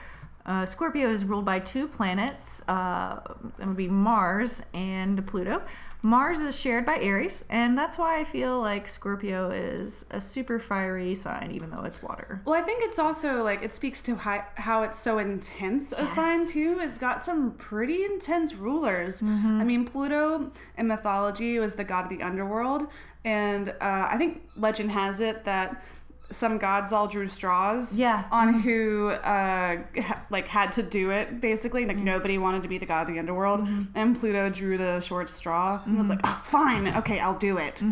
[0.44, 2.62] Uh, Scorpio is ruled by two planets.
[2.68, 3.20] Uh,
[3.59, 5.62] it would be Mars and Pluto.
[6.04, 10.58] Mars is shared by Aries, and that's why I feel like Scorpio is a super
[10.58, 12.42] fiery sign, even though it's water.
[12.44, 16.06] Well, I think it's also like it speaks to how, how it's so intense a
[16.06, 16.78] sign too.
[16.80, 19.22] It's got some pretty intense rulers.
[19.22, 22.88] I mean, Pluto in mythology was the god of the underworld,
[23.24, 25.84] and uh, I think legend has it that
[26.32, 28.24] some gods all drew straws Yeah.
[28.32, 31.86] on who uh, ha- like had to do it basically.
[31.86, 33.68] Like nobody wanted to be the god of the underworld.
[33.94, 36.88] And pluto drew the short straw and was like oh, fine.
[36.96, 37.82] Okay i'll do it.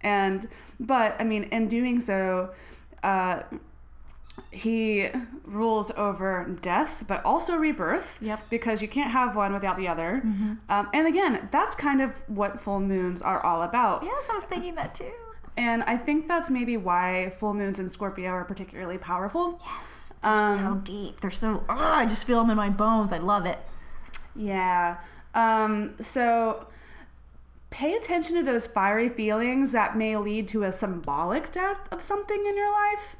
[0.00, 0.48] And
[0.80, 2.50] but i mean in doing so
[3.02, 3.42] uh,
[4.50, 5.08] he
[5.44, 8.40] rules over death but also rebirth Yep.
[8.50, 10.22] because you can't have one without the other.
[10.68, 14.02] Um, and again that's kind of what full moons are all about.
[14.04, 15.12] Yes, I was thinking that too.
[15.60, 19.60] And I think that's maybe why full moons in Scorpio are particularly powerful.
[19.64, 21.20] Yes, they're Um, so deep.
[21.20, 21.62] They're so.
[21.68, 23.12] ugh, I just feel them in my bones.
[23.12, 23.58] I love it.
[24.34, 24.96] Yeah.
[25.34, 26.66] Um, so
[27.70, 32.44] pay attention to those fiery feelings that may lead to a symbolic death of something
[32.46, 33.16] in your life.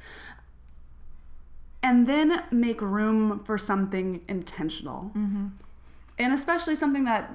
[1.83, 5.11] And then make room for something intentional.
[5.15, 7.31] And especially something that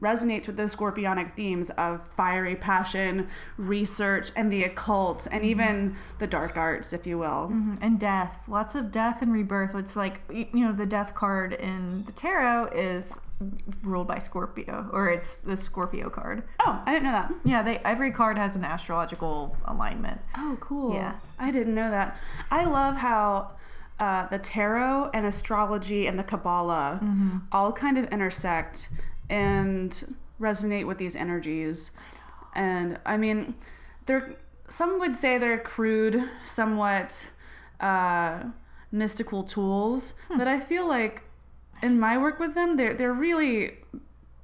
[0.00, 5.50] resonates with those scorpionic themes of fiery passion, research, and the occult, and mm-hmm.
[5.50, 7.28] even the dark arts, if you will.
[7.48, 7.74] Mm-hmm.
[7.82, 12.04] and death lots of death and rebirth it's like you know the death card in
[12.04, 13.20] the tarot is
[13.82, 17.32] ruled by scorpio or it's the scorpio card Oh, I didn't know that.
[17.44, 20.94] yeah they every card has an astrological alignment Oh, cool.
[20.94, 21.14] Yeah.
[21.38, 22.16] I didn't know that.
[22.50, 23.52] I love how
[24.00, 27.38] uh, the tarot and astrology and the Kabbalah mm-hmm.
[27.52, 28.88] all kind of intersect
[29.30, 31.90] and resonate with these energies.
[32.54, 33.54] And I mean,
[34.06, 34.34] they're
[34.68, 37.30] some would say they're crude, somewhat
[37.80, 38.44] uh,
[38.92, 41.22] mystical tools, but I feel like
[41.82, 43.72] in my work with them, they're they're really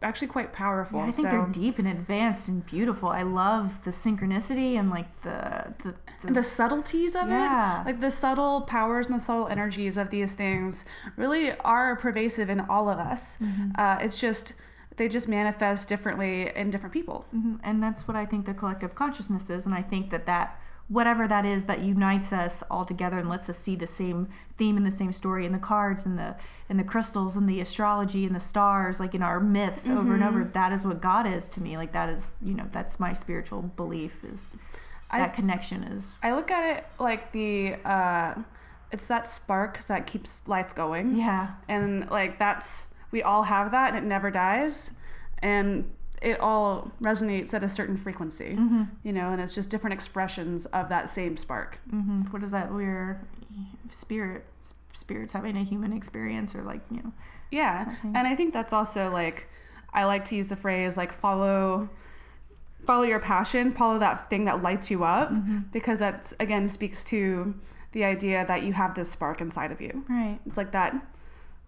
[0.02, 1.00] actually quite powerful.
[1.00, 1.34] i think so.
[1.34, 5.94] they're deep and advanced and beautiful i love the synchronicity and like the the,
[6.26, 7.80] the, the subtleties of Yeah.
[7.80, 10.84] it like the subtle powers and the subtle energies of these things
[11.16, 13.70] really are pervasive in all of us Mm-hmm.
[13.78, 14.52] uh, it's just
[14.96, 17.24] they just manifest differently in different people.
[17.34, 17.58] Mhm.
[17.62, 21.26] and that's what i think the collective consciousness is and i think that that whatever
[21.26, 24.28] that is that unites us all together and lets us see the same
[24.58, 26.36] theme and the same story in the cards and the
[26.68, 30.22] and the crystals and the astrology and the stars like in our myths over and
[30.22, 31.76] over that is what god is to me.
[31.78, 34.54] Like that is you know that's my spiritual belief is
[35.10, 38.34] that connection is i look at it like the uh,
[38.90, 41.16] it's that spark that keeps life going.
[41.16, 41.54] Yeah.
[41.68, 44.90] And like that's we all have that and it never dies.
[45.50, 45.66] And
[46.22, 48.84] it all resonates at a certain frequency Mm-hmm.
[49.06, 51.70] you know and it's just different expressions of that same spark.
[51.90, 53.20] Hmm what is that we're
[53.90, 54.42] spirit
[54.92, 57.12] spirits having a human experience or like you know
[57.50, 59.38] Yeah, and I think that's also like
[60.00, 61.88] I like to use the phrase like follow
[62.88, 65.28] follow your passion, follow that thing that lights you up
[65.72, 67.54] because that again speaks to
[67.92, 69.92] the idea that you have this spark inside of you.
[70.08, 70.38] right.
[70.46, 70.90] It's like that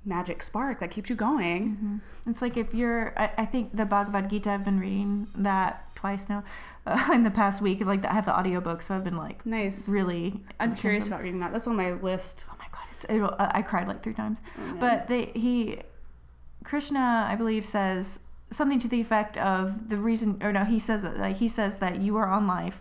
[0.06, 2.00] magic spark that keeps you going.
[2.26, 6.28] It's like if you're, I, I think the Bhagavad Gita, I've been reading that twice
[6.28, 6.44] now
[6.86, 7.84] uh, in the past week.
[7.84, 9.88] Like I have the audiobook, so I've been like Nice.
[9.88, 10.40] really.
[10.60, 11.52] I'm curious about reading that.
[11.52, 12.46] That's on my list.
[12.50, 14.40] Oh my god, it's, it'll, uh, I cried like three times.
[14.78, 15.80] But they, he,
[16.64, 21.02] Krishna, I believe, says something to the effect of the reason, or no, he says
[21.02, 22.78] that like he says that you are on life,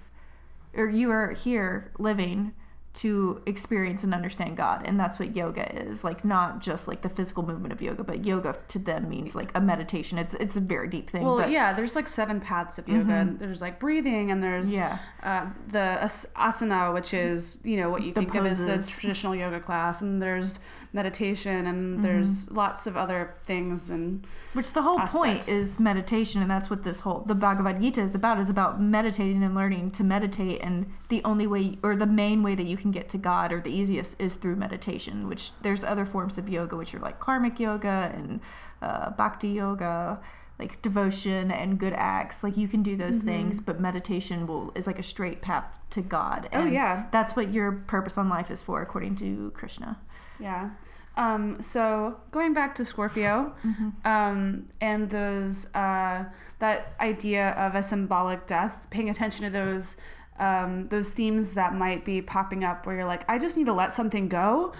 [0.75, 2.53] or you are here living
[2.95, 6.03] to experience and understand God, and that's what yoga is.
[6.03, 9.51] Like not just like the physical movement of yoga, but yoga to them means like
[9.55, 10.17] a meditation.
[10.17, 11.23] It's it's a very deep thing.
[11.23, 13.13] Well, but yeah, there's like seven paths of yoga.
[13.13, 14.97] And there's like breathing, and there's Yeah.
[15.23, 18.77] uh, the as- asana, which is you know what you The think of as the
[18.99, 20.59] traditional yoga class, and there's
[20.93, 26.49] meditation, and there's lots of other things, and Which the whole point is meditation, and
[26.49, 28.39] that's what this whole the Bhagavad Gita is about.
[28.39, 32.55] Is about meditating and learning to meditate, and the only way or the main way
[32.55, 35.27] that you can get to God, or the easiest, is through meditation.
[35.27, 38.39] Which there's other forms of yoga, which are like karmic yoga and
[38.81, 40.19] uh, bhakti yoga,
[40.59, 42.43] like devotion and good acts.
[42.43, 43.27] Like you can do those Mm-hmm.
[43.27, 46.49] things, but meditation will is like a straight path to God.
[46.53, 47.05] Oh, And yeah.
[47.11, 49.97] that's what your purpose on life is for, according to Krishna.
[50.39, 50.69] Yeah.
[51.17, 53.53] Um, so going back to Scorpio,
[54.03, 56.25] um, and those uh,
[56.59, 59.95] that idea of a symbolic death, paying attention to those
[60.39, 63.73] um, those themes that might be popping up, where you're like, I just need to
[63.73, 64.73] let something go.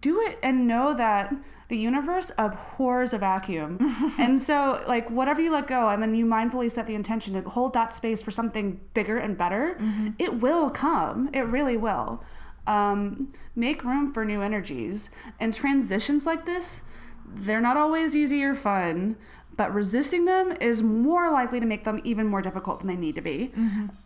[0.00, 1.32] Do it and know that
[1.68, 3.78] the universe abhors a vacuum,
[4.18, 7.48] and so like whatever you let go, and then you mindfully set the intention to
[7.48, 9.78] hold that space for something bigger and better.
[10.18, 11.30] It will come.
[11.32, 12.24] It really will
[12.66, 15.10] um, make room for new energies.
[15.38, 16.80] And transitions like this,
[17.24, 19.16] they're not always easy or fun,
[19.56, 23.14] but resisting them is more likely to make them even more difficult than they need
[23.14, 23.52] to be.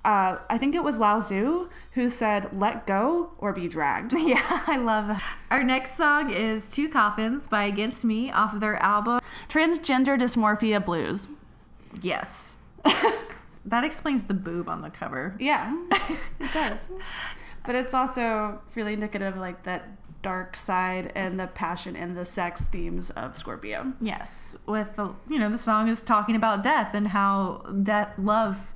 [0.04, 4.12] Uh, I think it was Lao Tzu who said, let go or be dragged.
[4.30, 5.22] Yeah, I love that.
[5.50, 9.18] Our next song is Two Coffins by Against Me off of their album.
[9.48, 11.28] Transgender dysmorphia blues.
[12.00, 12.58] Yes.
[13.64, 15.34] that explains the boob on the cover.
[15.40, 15.76] Yeah,
[16.38, 16.88] it does.
[17.62, 19.86] But it's also really indicative like that
[20.22, 23.92] dark side and the passion and the sex themes of Scorpio.
[24.00, 28.72] Yes, with the you know the song is talking about death and how death love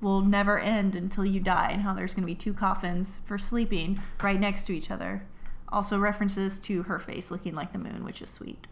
[0.00, 3.36] will never end until you die and how there's going to be two coffins for
[3.38, 5.24] sleeping right next to each other.
[5.70, 8.66] Also references to her face looking like the moon, which is sweet.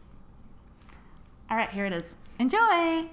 [1.50, 2.16] All right, here it is.
[2.38, 3.06] Enjoy.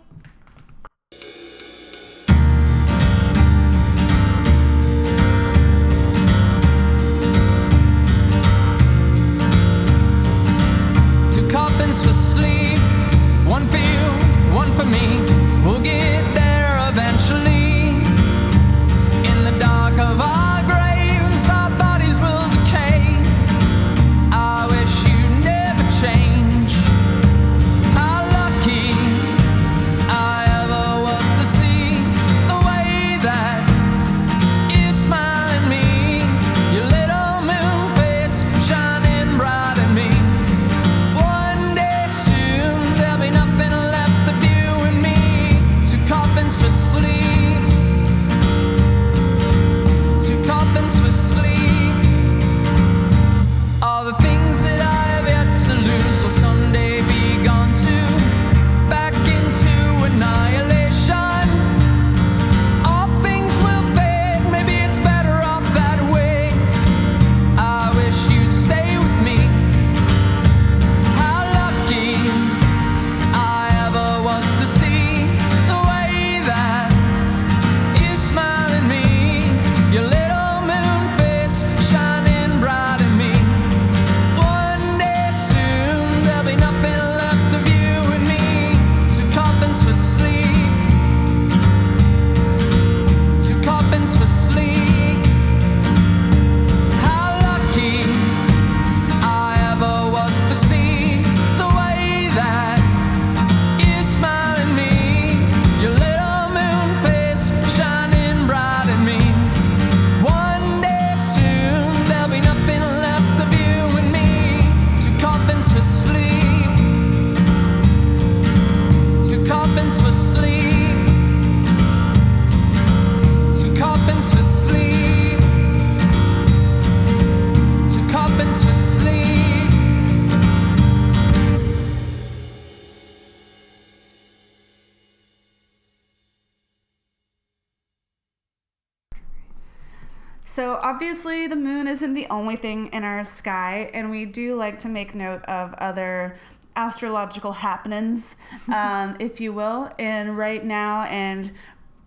[140.93, 144.87] Obviously the moon isn't the only thing in our sky, and we do like to
[144.87, 146.35] make note of other
[146.75, 148.35] astrological happenings,
[148.71, 149.89] um, if you will.
[149.97, 151.51] And right now, and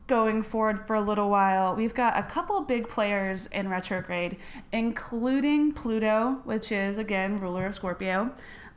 [0.07, 4.37] going forward for a little while, we've got a couple big players in retrograde,
[4.71, 8.31] including Pluto, which is again ruler of Scorpio.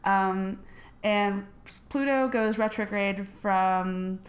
[0.05, 0.57] Um,
[1.03, 1.45] and
[1.89, 4.21] Pluto goes retrograde from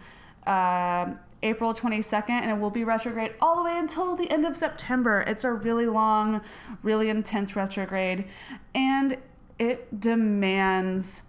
[0.45, 1.07] uh,
[1.43, 5.21] April 22nd, and it will be retrograde all the way until the end of September.
[5.21, 6.41] It's a really long,
[6.83, 8.25] really intense retrograde,
[8.75, 9.17] and
[9.59, 11.23] it demands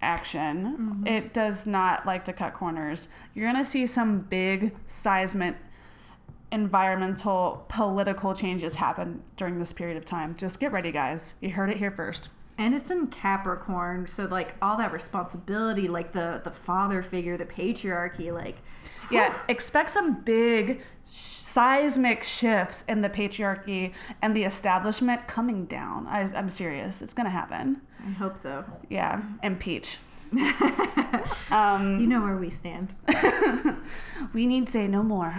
[0.00, 0.76] action.
[0.78, 1.06] Mm-hmm.
[1.06, 3.08] It does not like to cut corners.
[3.34, 5.56] You're going to see some big seismic
[6.50, 10.34] environmental political changes happen during this period of time.
[10.34, 11.34] Just get ready, guys.
[11.40, 12.28] You heard it here first.
[12.58, 17.46] And it's in Capricorn, so like all that responsibility, like the the father figure, the
[17.46, 18.58] patriarchy, like
[19.10, 23.92] Yeah, expect some big seismic shifts in the patriarchy
[24.22, 26.06] and the establishment coming down.
[26.06, 27.02] I, I'm serious.
[27.02, 27.80] It's going to happen.
[28.06, 28.64] I hope so.
[28.88, 29.98] Yeah, impeach.
[32.00, 32.94] You know where we stand.
[34.32, 35.34] We need to say no more.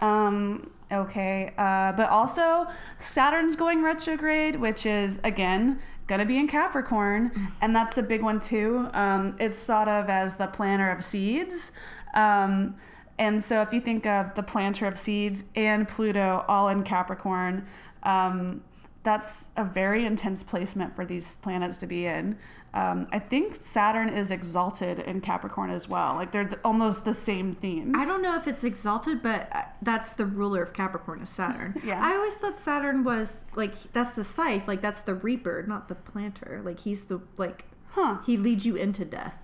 [0.00, 2.66] Um, okay, uh, but also
[2.98, 8.40] Saturn's going retrograde, which is again gonna be in Capricorn, and that's a big one
[8.40, 8.88] too.
[8.92, 11.72] Um, it's thought of as the planter of seeds.
[12.14, 12.76] Um,
[13.18, 17.66] and so if you think of the planter of seeds and Pluto all in Capricorn,
[18.02, 18.62] um,
[19.04, 22.36] that's a very intense placement for these planets to be in.
[22.74, 26.14] Um, I think Saturn is exalted in Capricorn as well.
[26.16, 27.94] Like they're th- almost the same themes.
[27.96, 31.80] I don't know if it's exalted, but uh, that's the ruler of Capricorn is Saturn.
[31.84, 32.04] Yeah.
[32.04, 35.94] I always thought Saturn was like that's the scythe, like that's the reaper, not the
[35.94, 36.60] planter.
[36.64, 38.18] Like he's the like Huh.
[38.26, 39.36] he leads you into death.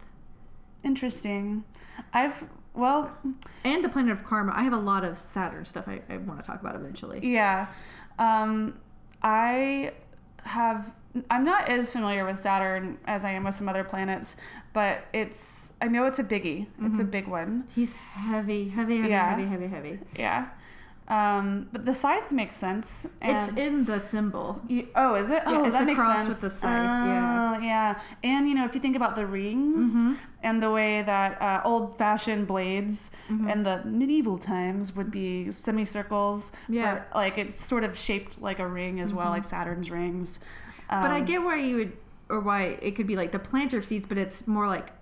[0.83, 1.63] Interesting.
[2.13, 3.17] I've well,
[3.65, 4.53] And the planet of karma.
[4.57, 7.21] I have a lot of Saturn stuff I, I want to talk about eventually.
[7.23, 7.67] yeah.
[8.19, 8.79] Um,
[9.23, 9.93] I
[10.45, 10.95] have.
[11.29, 14.37] I'm not as familiar with Saturn as I am with some other planets,
[14.73, 15.73] but it's.
[15.83, 16.67] I know it's a biggie.
[16.83, 17.65] It's a big one.
[17.75, 19.31] He's heavy, heavy, heavy, Yeah.
[19.31, 19.99] heavy, heavy, heavy.
[20.17, 20.47] Yeah.
[21.09, 23.05] Um, but the scythe makes sense.
[23.21, 24.61] It's in the symbol.
[24.69, 25.43] You- oh, is it?
[25.45, 26.29] Oh, it's that a makes cross sense.
[26.29, 26.71] with the scythe,
[27.09, 27.55] yeah.
[27.57, 27.99] Oh, yeah.
[28.23, 30.13] And you know, if you think about the rings Mm-hmm.
[30.45, 33.49] and the way that uh, old-fashioned blades Mm-hmm.
[33.51, 37.03] in the medieval times would be semicircles, Yeah.
[37.11, 40.39] for- like it's sort of shaped like a ring as well, like Saturn's rings.
[40.91, 41.93] Um, But I get why you would,
[42.29, 44.93] or why it could be like the planter of seeds, but it's more like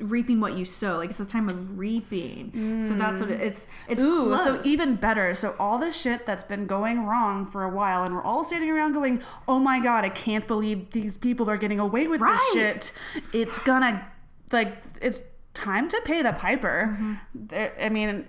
[0.00, 0.96] reaping what you sow.
[0.98, 2.80] Like it's a time of reaping.
[2.80, 3.66] So that's what it, it's.
[3.88, 5.34] It's Ooh, so even better.
[5.34, 8.70] So all the shit that's been going wrong for a while, and we're all standing
[8.70, 12.38] around going, "Oh my god, I can't believe these people are getting away with Right.
[12.52, 12.92] this shit."
[13.32, 14.06] It's gonna,
[14.52, 15.22] like, it's
[15.54, 16.90] time to pay the piper.
[16.92, 17.14] Mm-hmm.
[17.34, 18.26] There- I mean,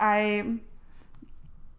[0.00, 0.58] I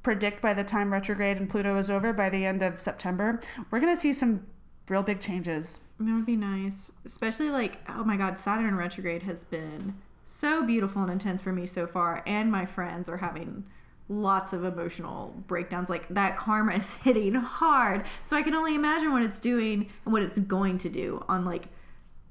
[0.03, 3.41] predict by the time retrograde and Pluto is over, by the end of September,
[3.72, 4.45] we're gonna see some
[4.89, 5.79] real big changes.
[5.99, 6.91] That would be nice.
[7.05, 11.65] Especially like, oh my god, Saturn retrograde has been so beautiful and intense for me
[11.65, 13.63] so far, and my friends are having
[14.09, 15.89] lots of emotional breakdowns.
[15.89, 18.05] Like that karma is hitting hard.
[18.23, 21.45] So I can only imagine what it's doing and what it's going to do on
[21.45, 21.65] like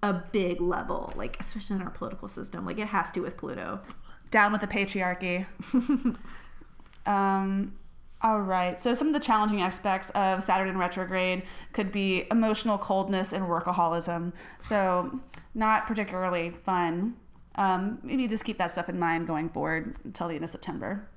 [0.03, 2.65] a big level, like especially in our political system.
[2.65, 3.81] Like it has to with Pluto.
[4.31, 5.47] down with the patriarchy.
[7.07, 7.73] um,
[8.27, 8.81] all right.
[8.81, 13.45] So some of the challenging aspects of Saturn in retrograde could be emotional coldness and
[13.45, 14.33] workaholism.
[14.61, 15.21] So
[15.55, 17.15] not particularly fun.
[17.55, 21.09] Um, maybe just keep that stuff in mind going forward until the end of September.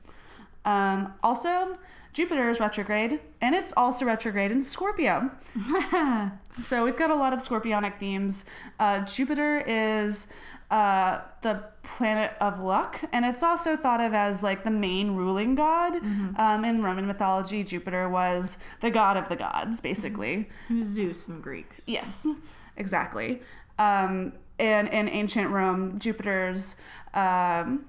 [0.70, 1.78] Um, also,
[2.13, 5.32] Jupiter is retrograde, and it's also retrograde in Scorpio.
[6.61, 8.43] So we've got a lot of scorpionic themes.
[8.80, 10.28] Uh, Jupiter is
[10.70, 15.55] uh, the planet of luck, and it's also thought of as like the main ruling
[15.55, 15.95] god.
[16.38, 20.49] Um, in Roman mythology, Jupiter was the god of the gods, basically.
[20.82, 21.70] Zeus in Greek.
[21.88, 22.28] Yes,
[22.76, 23.41] exactly.
[23.78, 26.76] Um, and in ancient Rome, Jupiter's
[27.13, 27.86] um,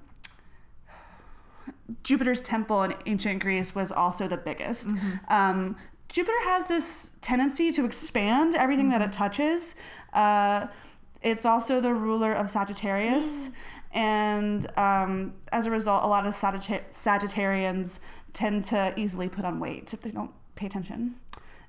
[2.03, 4.89] Jupiter's temple in ancient Greece was also the biggest.
[5.29, 5.75] Um,
[6.09, 9.75] Jupiter has this tendency to expand everything that it touches.
[10.13, 10.67] Uh,
[11.21, 13.49] it's also the ruler of Sagittarius.
[13.93, 17.99] And um, as a result, a lot of Sagitta- Sagittarians
[18.33, 21.15] tend to easily put on weight if they don't pay attention.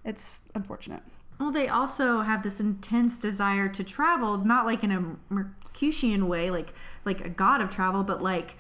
[0.05, 1.03] It's unfortunate.
[1.39, 6.51] Well, they also have this intense desire to travel, not like in a Mercutian way,
[6.51, 6.73] like
[7.05, 8.57] like a god of travel, but like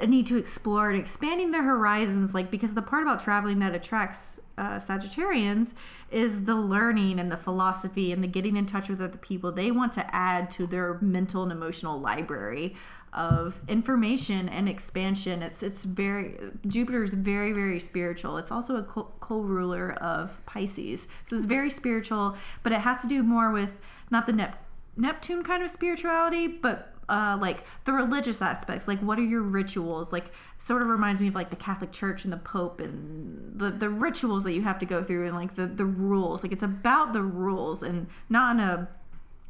[0.00, 2.34] a need to explore and expanding their horizons.
[2.34, 5.74] Like because the part about traveling that attracts uh, Sagittarians
[6.10, 9.50] is the learning and the philosophy and the getting in touch with other people.
[9.52, 12.76] They want to add to their mental and emotional library
[13.12, 15.42] of information and expansion.
[15.42, 16.36] It's it's very
[16.66, 18.38] Jupiter is very very spiritual.
[18.38, 22.36] It's also a co- co-ruler of Pisces, so it's very spiritual.
[22.62, 23.74] But it has to do more with
[24.10, 24.64] not the Nep-
[24.96, 28.88] Neptune kind of spirituality, but uh, like the religious aspects.
[28.88, 30.12] Like what are your rituals?
[30.12, 30.26] Like
[30.58, 33.88] sort of reminds me of like the Catholic Church and the Pope and the the
[33.88, 36.42] rituals that you have to go through and like the the rules.
[36.42, 38.88] Like it's about the rules and not in a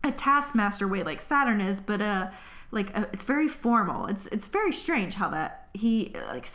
[0.02, 2.30] a taskmaster way like Saturn is, but uh
[2.70, 4.07] like uh it's very formal.
[4.07, 6.46] It's it's very strange how that he like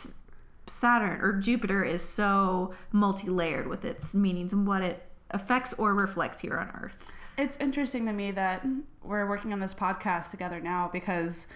[0.66, 6.40] Saturn or Jupiter is so multi-layered with its meanings and what it affects or reflects
[6.40, 6.96] here on Earth.
[7.38, 8.64] It's interesting to me that
[9.02, 11.46] we're working on this podcast together now because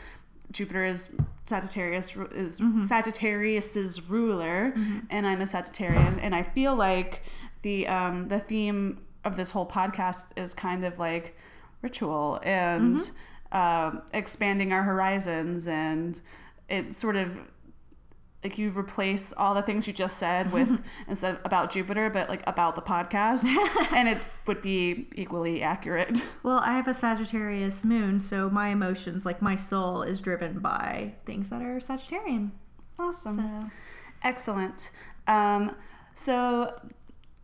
[0.50, 1.10] Jupiter is
[1.46, 4.72] Sagittarius is Sagittarius's ruler,
[5.10, 7.22] and I'm a Sagittarian, and I feel like
[7.62, 11.36] the um, the theme of this whole podcast is kind of like
[11.82, 13.10] ritual and
[13.52, 16.20] um, expanding our horizons, and
[16.68, 17.36] it sort of
[18.44, 22.28] like you replace all the things you just said with instead of about Jupiter, but
[22.28, 23.44] like about the podcast,
[23.92, 26.20] and it would be equally accurate.
[26.42, 31.14] Well, I have a Sagittarius moon, so my emotions, like my soul, is driven by
[31.24, 32.50] things that are Sagittarian.
[32.98, 33.36] Awesome.
[33.36, 33.70] So
[34.22, 34.90] Excellent.
[35.26, 35.74] Um,
[36.12, 36.74] so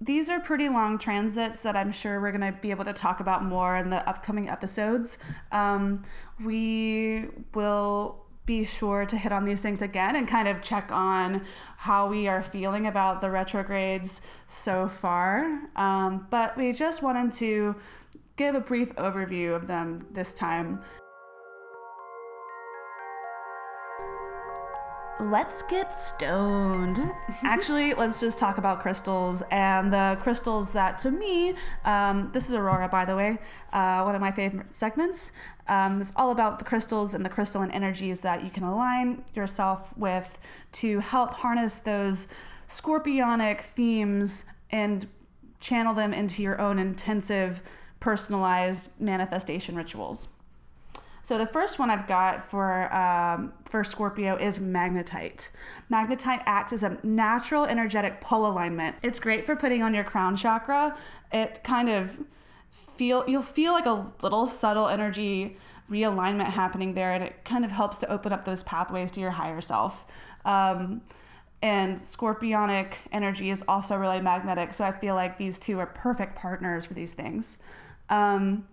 [0.03, 3.21] these are pretty long transits that I'm sure we're going to be able to talk
[3.21, 5.19] about more in the upcoming episodes.
[5.51, 6.03] Um,
[6.45, 11.41] we will be sure to hit on these things again and kind of check on
[11.77, 15.61] how we are feeling about the retrogrades so far.
[15.77, 17.77] Um, but we just wanted to
[18.35, 20.83] give a brief overview of them this time.
[25.21, 26.99] Let's get stoned.
[27.43, 31.55] Actually, let's just talk about crystals and the crystals that, to me,
[31.85, 33.39] um, this is Aurora, by the way,
[33.75, 35.33] uh, one of my favorite segments.
[35.69, 39.95] Um, it's all about the crystals and the crystalline energies that you can align yourself
[39.99, 40.39] with
[40.73, 42.27] to help harness those
[42.67, 45.07] scorpionic themes and
[45.61, 47.61] channel them into your own intensive,
[48.01, 50.29] personalized manifestation rituals.
[51.23, 55.49] So the first one I've got for um, for Scorpio is magnetite.
[55.91, 58.97] Magnetite acts as a natural energetic pole alignment.
[59.03, 60.97] It's great for putting on your crown chakra.
[61.33, 62.19] It kind of
[62.71, 65.57] feel you'll feel like a little subtle energy
[65.91, 69.31] realignment happening there, and it kind of helps to open up those pathways to your
[69.33, 70.07] higher self.
[70.45, 71.03] Um,
[71.63, 76.37] and scorpionic energy is also really magnetic, so I feel like these two are perfect
[76.37, 77.59] partners for these things.
[78.09, 78.67] Um,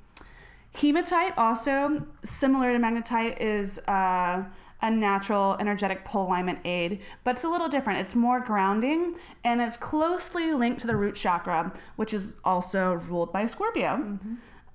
[0.78, 4.44] Hematite, also similar to magnetite, is uh,
[4.84, 8.00] a natural energetic pole alignment aid, but it's a little different.
[8.00, 9.14] It's more grounding
[9.44, 14.20] and it's closely linked to the root chakra, which is also ruled by Scorpio.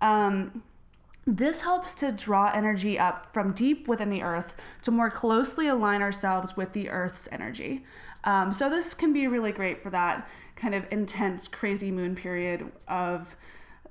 [0.01, 0.65] Um,
[1.25, 6.03] this helps to draw energy up from deep within the earth to more closely align
[6.03, 7.85] ourselves with the earth's energy.
[8.25, 12.73] Um, so, this can be really great for that kind of intense, crazy moon period
[12.89, 13.37] of.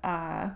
[0.04, 0.50] Uh,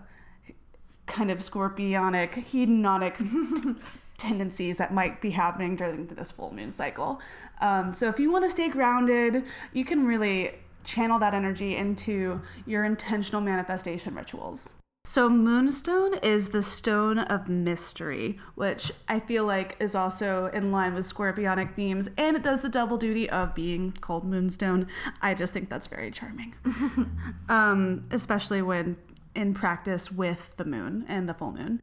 [1.06, 3.76] kind of scorpionic, hedonic
[4.18, 7.20] tendencies that might be happening during this full moon cycle.
[7.60, 10.52] Um, so if you want to stay grounded, you can really
[10.84, 14.72] channel that energy into your intentional manifestation rituals.
[15.04, 20.94] So, Moonstone is the stone of mystery, which I feel like is also in line
[20.94, 24.88] with scorpionic themes, and it does the double duty of being called Moonstone.
[25.22, 26.54] I just think that's very charming,
[27.48, 28.96] um, especially when
[29.36, 31.82] in practice with the moon and the full moon.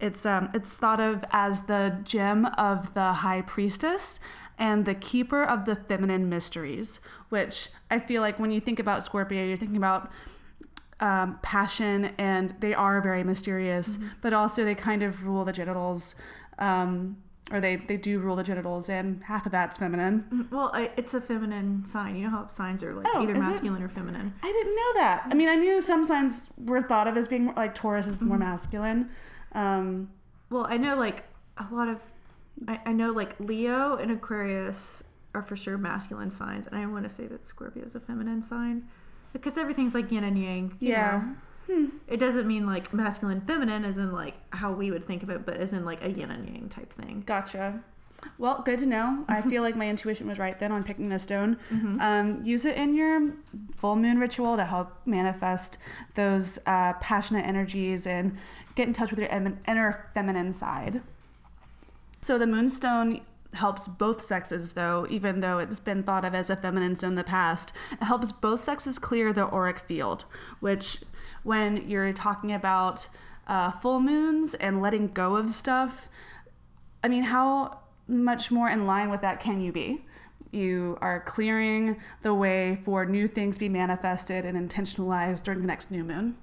[0.00, 4.18] It's um, it's thought of as the gem of the high priestess
[4.58, 9.04] and the keeper of the feminine mysteries, which I feel like when you think about
[9.04, 10.10] Scorpio, you're thinking about
[11.00, 16.14] um, passion, and they are very mysterious, but also they kind of rule the genitals,
[16.58, 17.16] um,
[17.50, 20.48] or they, they do rule the genitals, and half of that's feminine.
[20.50, 22.16] Well, I, it's a feminine sign.
[22.16, 23.40] You know how signs are like Oh, either is it?
[23.40, 24.32] masculine or feminine.
[24.42, 25.26] I didn't know that.
[25.30, 28.20] I mean, I knew some signs were thought of as being more, like Taurus is
[28.20, 29.10] more masculine.
[29.52, 30.10] Um,
[30.50, 31.24] Well, I know like
[31.58, 32.00] a lot of,
[32.66, 37.02] I, I know like Leo and Aquarius are for sure masculine signs, and I want
[37.04, 38.88] to say that Scorpio is a feminine sign
[39.32, 40.76] because everything's like yin and yang.
[40.80, 41.22] you Yeah.
[41.26, 41.34] know.
[41.68, 45.46] It doesn't mean like masculine, feminine, as in like how we would think of it,
[45.46, 47.22] but as in like a yin and yang type thing.
[47.26, 47.82] Gotcha.
[48.38, 49.24] Well, good to know.
[49.28, 51.58] I feel like my intuition was right then on picking the stone.
[52.00, 53.32] Um, use it in your
[53.76, 55.78] full moon ritual to help manifest
[56.14, 58.36] those uh, passionate energies and
[58.74, 61.02] get in touch with your em- inner feminine side.
[62.20, 63.20] So the moonstone
[63.54, 67.14] helps both sexes though even though it's been thought of as a feminine stone in
[67.14, 70.24] the past it helps both sexes clear the auric field
[70.58, 70.98] which
[71.44, 73.06] when you're talking about
[73.46, 76.08] uh, full moons and letting go of stuff.
[77.02, 77.78] I mean how
[78.08, 80.04] much more in line with that can you be?
[80.50, 85.66] You are clearing the way for new things to be manifested and intentionalized during the
[85.66, 86.36] next new moon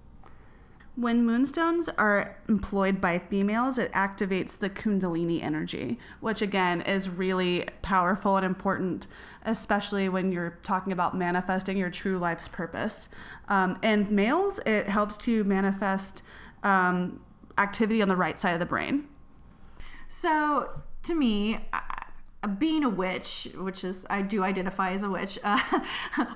[1.01, 7.67] when moonstones are employed by females, it activates the Kundalini energy, which again is really
[7.81, 9.07] powerful and important,
[9.45, 13.09] especially when you're talking about manifesting your true life's purpose.
[13.49, 16.21] Um, and males, it helps to manifest
[16.63, 17.19] um,
[17.57, 19.07] activity on the right side of the brain.
[20.07, 20.69] So
[21.03, 21.59] to me,
[22.47, 25.37] being a witch, which is I do identify as a witch.
[25.43, 25.59] Uh,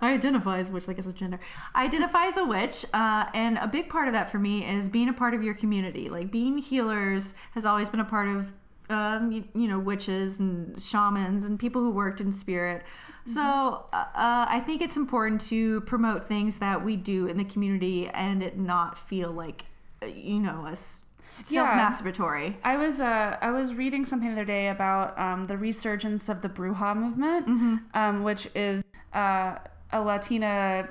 [0.01, 1.39] I identify as a witch, like as a gender.
[1.73, 4.87] I identify as a witch, uh, and a big part of that for me is
[4.87, 6.09] being a part of your community.
[6.09, 8.51] Like being healers has always been a part of.
[8.87, 12.83] Um, you, you know, witches and shamans and people who worked in spirit.
[13.25, 17.43] So uh, uh, I think it's important to promote things that we do in the
[17.43, 19.65] community and it not feel like,
[20.03, 21.01] uh, you know, us.
[21.41, 22.55] Self-masturbatory.
[22.63, 26.41] I was uh, I was reading something the other day about um, the resurgence of
[26.41, 27.47] the Bruja movement,
[27.93, 28.83] um, which is
[29.13, 29.55] uh,
[29.91, 30.87] a Latina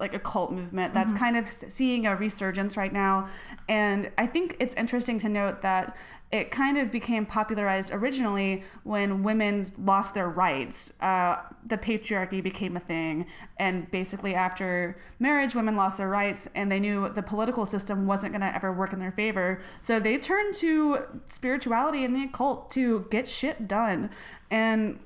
[0.00, 3.28] like a cult movement that's kind of seeing a resurgence right now.
[3.68, 5.96] And I think it's interesting to note that
[6.32, 10.92] it kind of became popularized originally when women lost their rights.
[11.00, 11.36] Uh,
[11.66, 13.26] the patriarchy became a thing,
[13.58, 18.32] and basically after marriage, women lost their rights, and they knew the political system wasn't
[18.32, 19.60] going to ever work in their favor.
[19.80, 24.10] So they turned to spirituality and the occult to get shit done.
[24.52, 25.00] And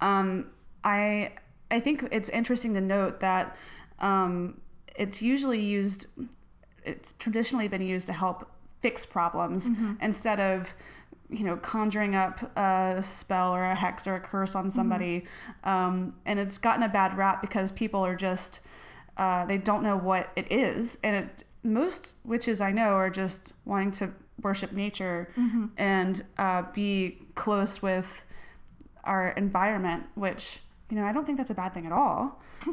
[0.00, 0.50] um,
[0.82, 1.32] I
[1.70, 3.56] I think it's interesting to note that
[4.02, 4.60] um,
[4.96, 6.06] it's usually used.
[6.84, 8.50] It's traditionally been used to help
[8.82, 9.66] fix problems
[10.02, 10.74] instead of
[11.30, 15.24] you know conjuring up a spell or a hex or a curse on somebody.
[15.64, 18.60] Um, and it's gotten a bad rap because people are just
[19.16, 23.52] uh, they don't know what it is, and it, most witches I know are just
[23.64, 24.10] wanting to
[24.42, 25.28] worship nature
[25.76, 28.24] and uh, be close with
[29.04, 30.58] our environment, which
[30.92, 32.42] you know I don't think that's a bad thing at all.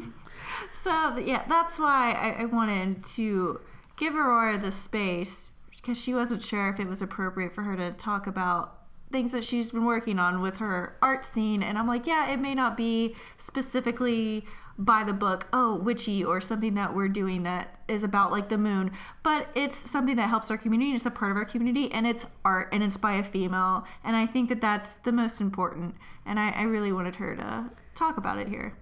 [0.72, 3.60] So yeah, that's why I, I wanted to
[3.96, 7.92] give Aurora the space because she wasn't sure if it was appropriate for her to
[7.92, 8.78] talk about
[9.10, 11.62] things that she's been working on with her art scene.
[11.62, 14.44] And I'm like, yeah, it may not be specifically
[14.78, 18.56] by the book, oh, witchy, or something that we're doing that is about like the
[18.56, 18.92] moon,
[19.22, 20.92] but it's something that helps our community.
[20.92, 23.84] It's a part of our community, and it's art, and it's by a female.
[24.04, 25.96] And I think that that's the most important.
[26.24, 28.72] And I, I really wanted her to talk about it here.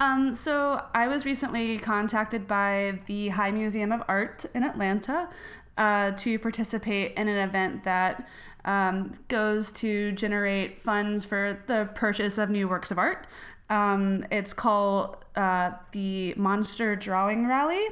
[0.00, 5.28] Um, so I was recently contacted by the High Museum of Art in Atlanta
[5.76, 8.26] uh, to participate in an event that
[8.64, 13.26] um, goes to generate funds for the purchase of new works of art.
[13.68, 17.86] Um, it's called uh, the Monster Drawing Rally,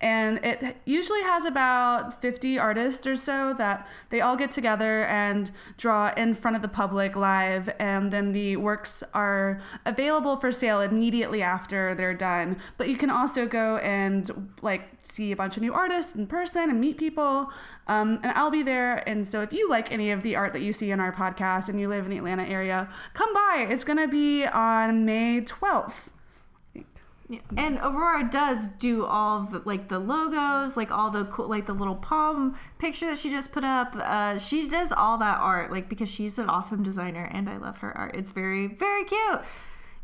[0.00, 5.50] and it usually has about 50 artists or so that they all get together and
[5.76, 10.80] draw in front of the public live, and then the works are available for sale
[10.80, 12.56] immediately after they're done.
[12.76, 16.70] But you can also go and like see a bunch of new artists in person
[16.70, 17.50] and meet people.
[17.86, 19.08] Um, and I'll be there.
[19.08, 21.68] And so if you like any of the art that you see in our podcast
[21.68, 23.66] and you live in the Atlanta area, come by.
[23.68, 26.08] It's gonna be on May 12th.
[27.30, 27.38] Yeah.
[27.56, 31.72] And Aurora does do all the like the logos, like all the cool, like the
[31.72, 33.94] little palm picture that she just put up.
[33.94, 37.78] Uh, she does all that art, like because she's an awesome designer, and I love
[37.78, 38.16] her art.
[38.16, 39.42] It's very, very cute.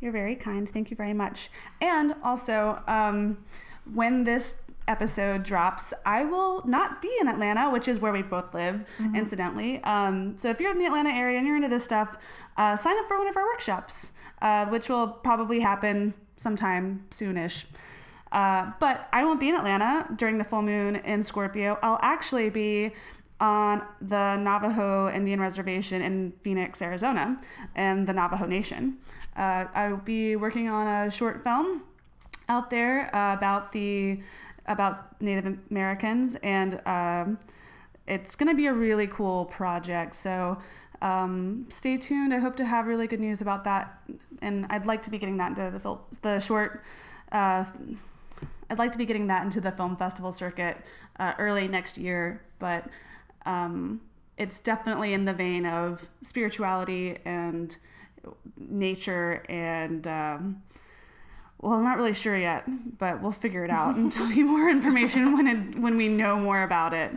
[0.00, 0.70] You're very kind.
[0.70, 1.50] Thank you very much.
[1.80, 3.38] And also, um,
[3.92, 4.54] when this
[4.86, 8.84] episode drops, I will not be in Atlanta, which is where we both live,
[9.16, 9.82] incidentally.
[9.82, 12.18] Um, so if you're in the Atlanta area and you're into this stuff,
[12.56, 14.12] uh, sign up for one of our workshops,
[14.42, 17.64] uh, which will probably happen sometime soonish.
[18.32, 21.78] Uh, but I won't be in Atlanta during the full moon in Scorpio.
[21.82, 22.92] I'll actually be
[23.38, 27.38] on the Navajo Indian Reservation in Phoenix, Arizona,
[27.74, 28.98] and the Navajo Nation.
[29.36, 31.82] Uh, I will be working on a short film
[32.48, 34.20] out there uh, about the
[34.66, 37.38] about Native Americans, and um,
[38.08, 40.16] it's going to be a really cool project.
[40.16, 40.58] So
[41.02, 42.32] um, stay tuned.
[42.32, 44.00] I hope to have really good news about that,
[44.40, 46.82] and I'd like to be getting that into the fil- the short.
[47.32, 47.64] Uh,
[48.68, 50.78] I'd like to be getting that into the film festival circuit
[51.18, 52.84] uh, early next year, but
[53.44, 54.00] um,
[54.36, 57.76] it's definitely in the vein of spirituality and
[58.56, 60.06] nature and.
[60.06, 60.62] Um,
[61.58, 62.64] well, I'm not really sure yet,
[62.98, 66.38] but we'll figure it out and tell you more information when it, when we know
[66.38, 67.10] more about it.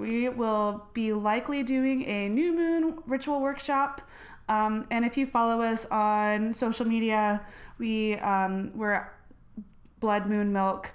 [0.00, 4.00] We will be likely doing a new moon ritual workshop.
[4.48, 7.40] Um, and if you follow us on social media,
[7.78, 9.08] we um, we're
[10.00, 10.90] Blood Moon Milk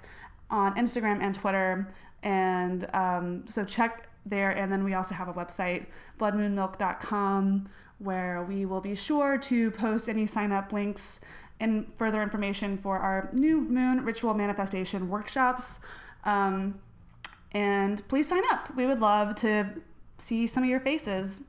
[0.50, 1.94] on Instagram and Twitter.
[2.22, 4.50] And um, so check there.
[4.50, 5.86] And then we also have a website,
[6.18, 11.20] bloodmoonmilk.com, where we will be sure to post any sign up links
[11.60, 15.78] and further information for our new moon ritual manifestation workshops.
[16.24, 16.80] Um,
[17.56, 18.76] and please sign up.
[18.76, 19.66] We would love to
[20.18, 21.40] see some of your faces.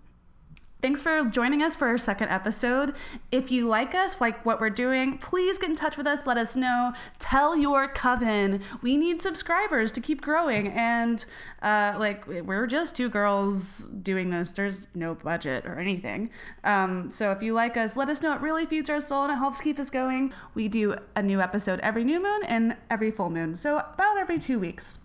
[0.82, 2.93] Thanks for joining us for our second episode.
[3.30, 6.26] If you like us, like what we're doing, please get in touch with us.
[6.26, 6.93] Let us know.
[7.20, 8.62] Tell your coven.
[8.82, 10.70] We need subscribers to keep growing.
[10.70, 11.26] And
[11.62, 14.51] uh, like, we're just two girls doing this.
[14.51, 16.30] There's no budget or anything.
[16.64, 18.34] Um, so if you like us, let us know.
[18.34, 20.32] It really feeds our soul and it helps keep us going.
[20.53, 23.58] We do a new episode every new moon and every full moon.
[23.58, 24.99] So about every two weeks.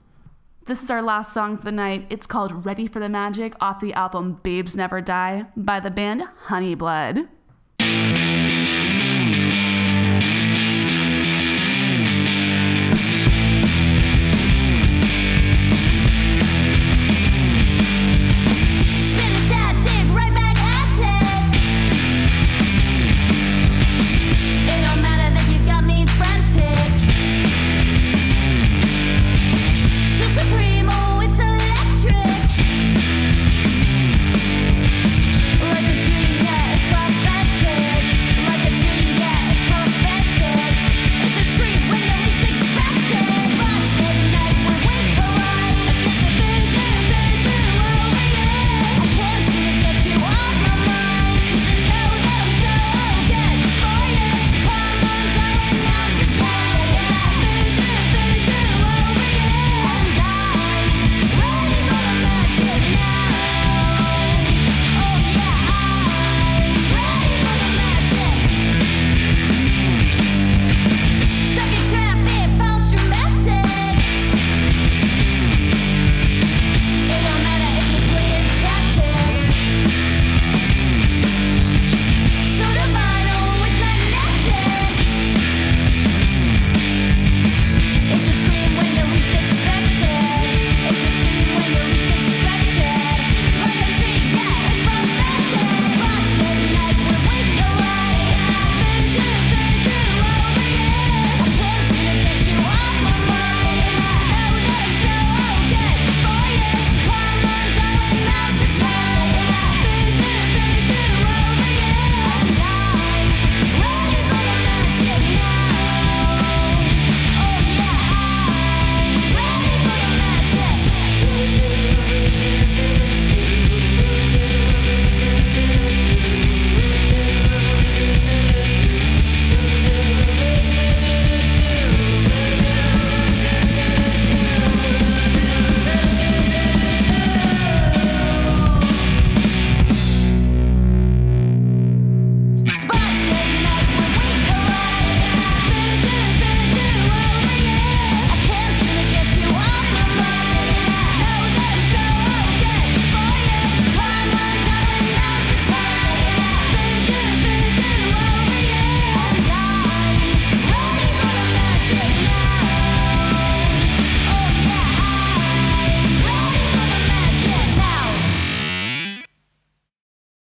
[0.64, 2.06] This is our last song for the night.
[2.08, 6.22] It's called Ready for the Magic off the album Babes Never Die by the band
[6.44, 7.28] Honeyblood.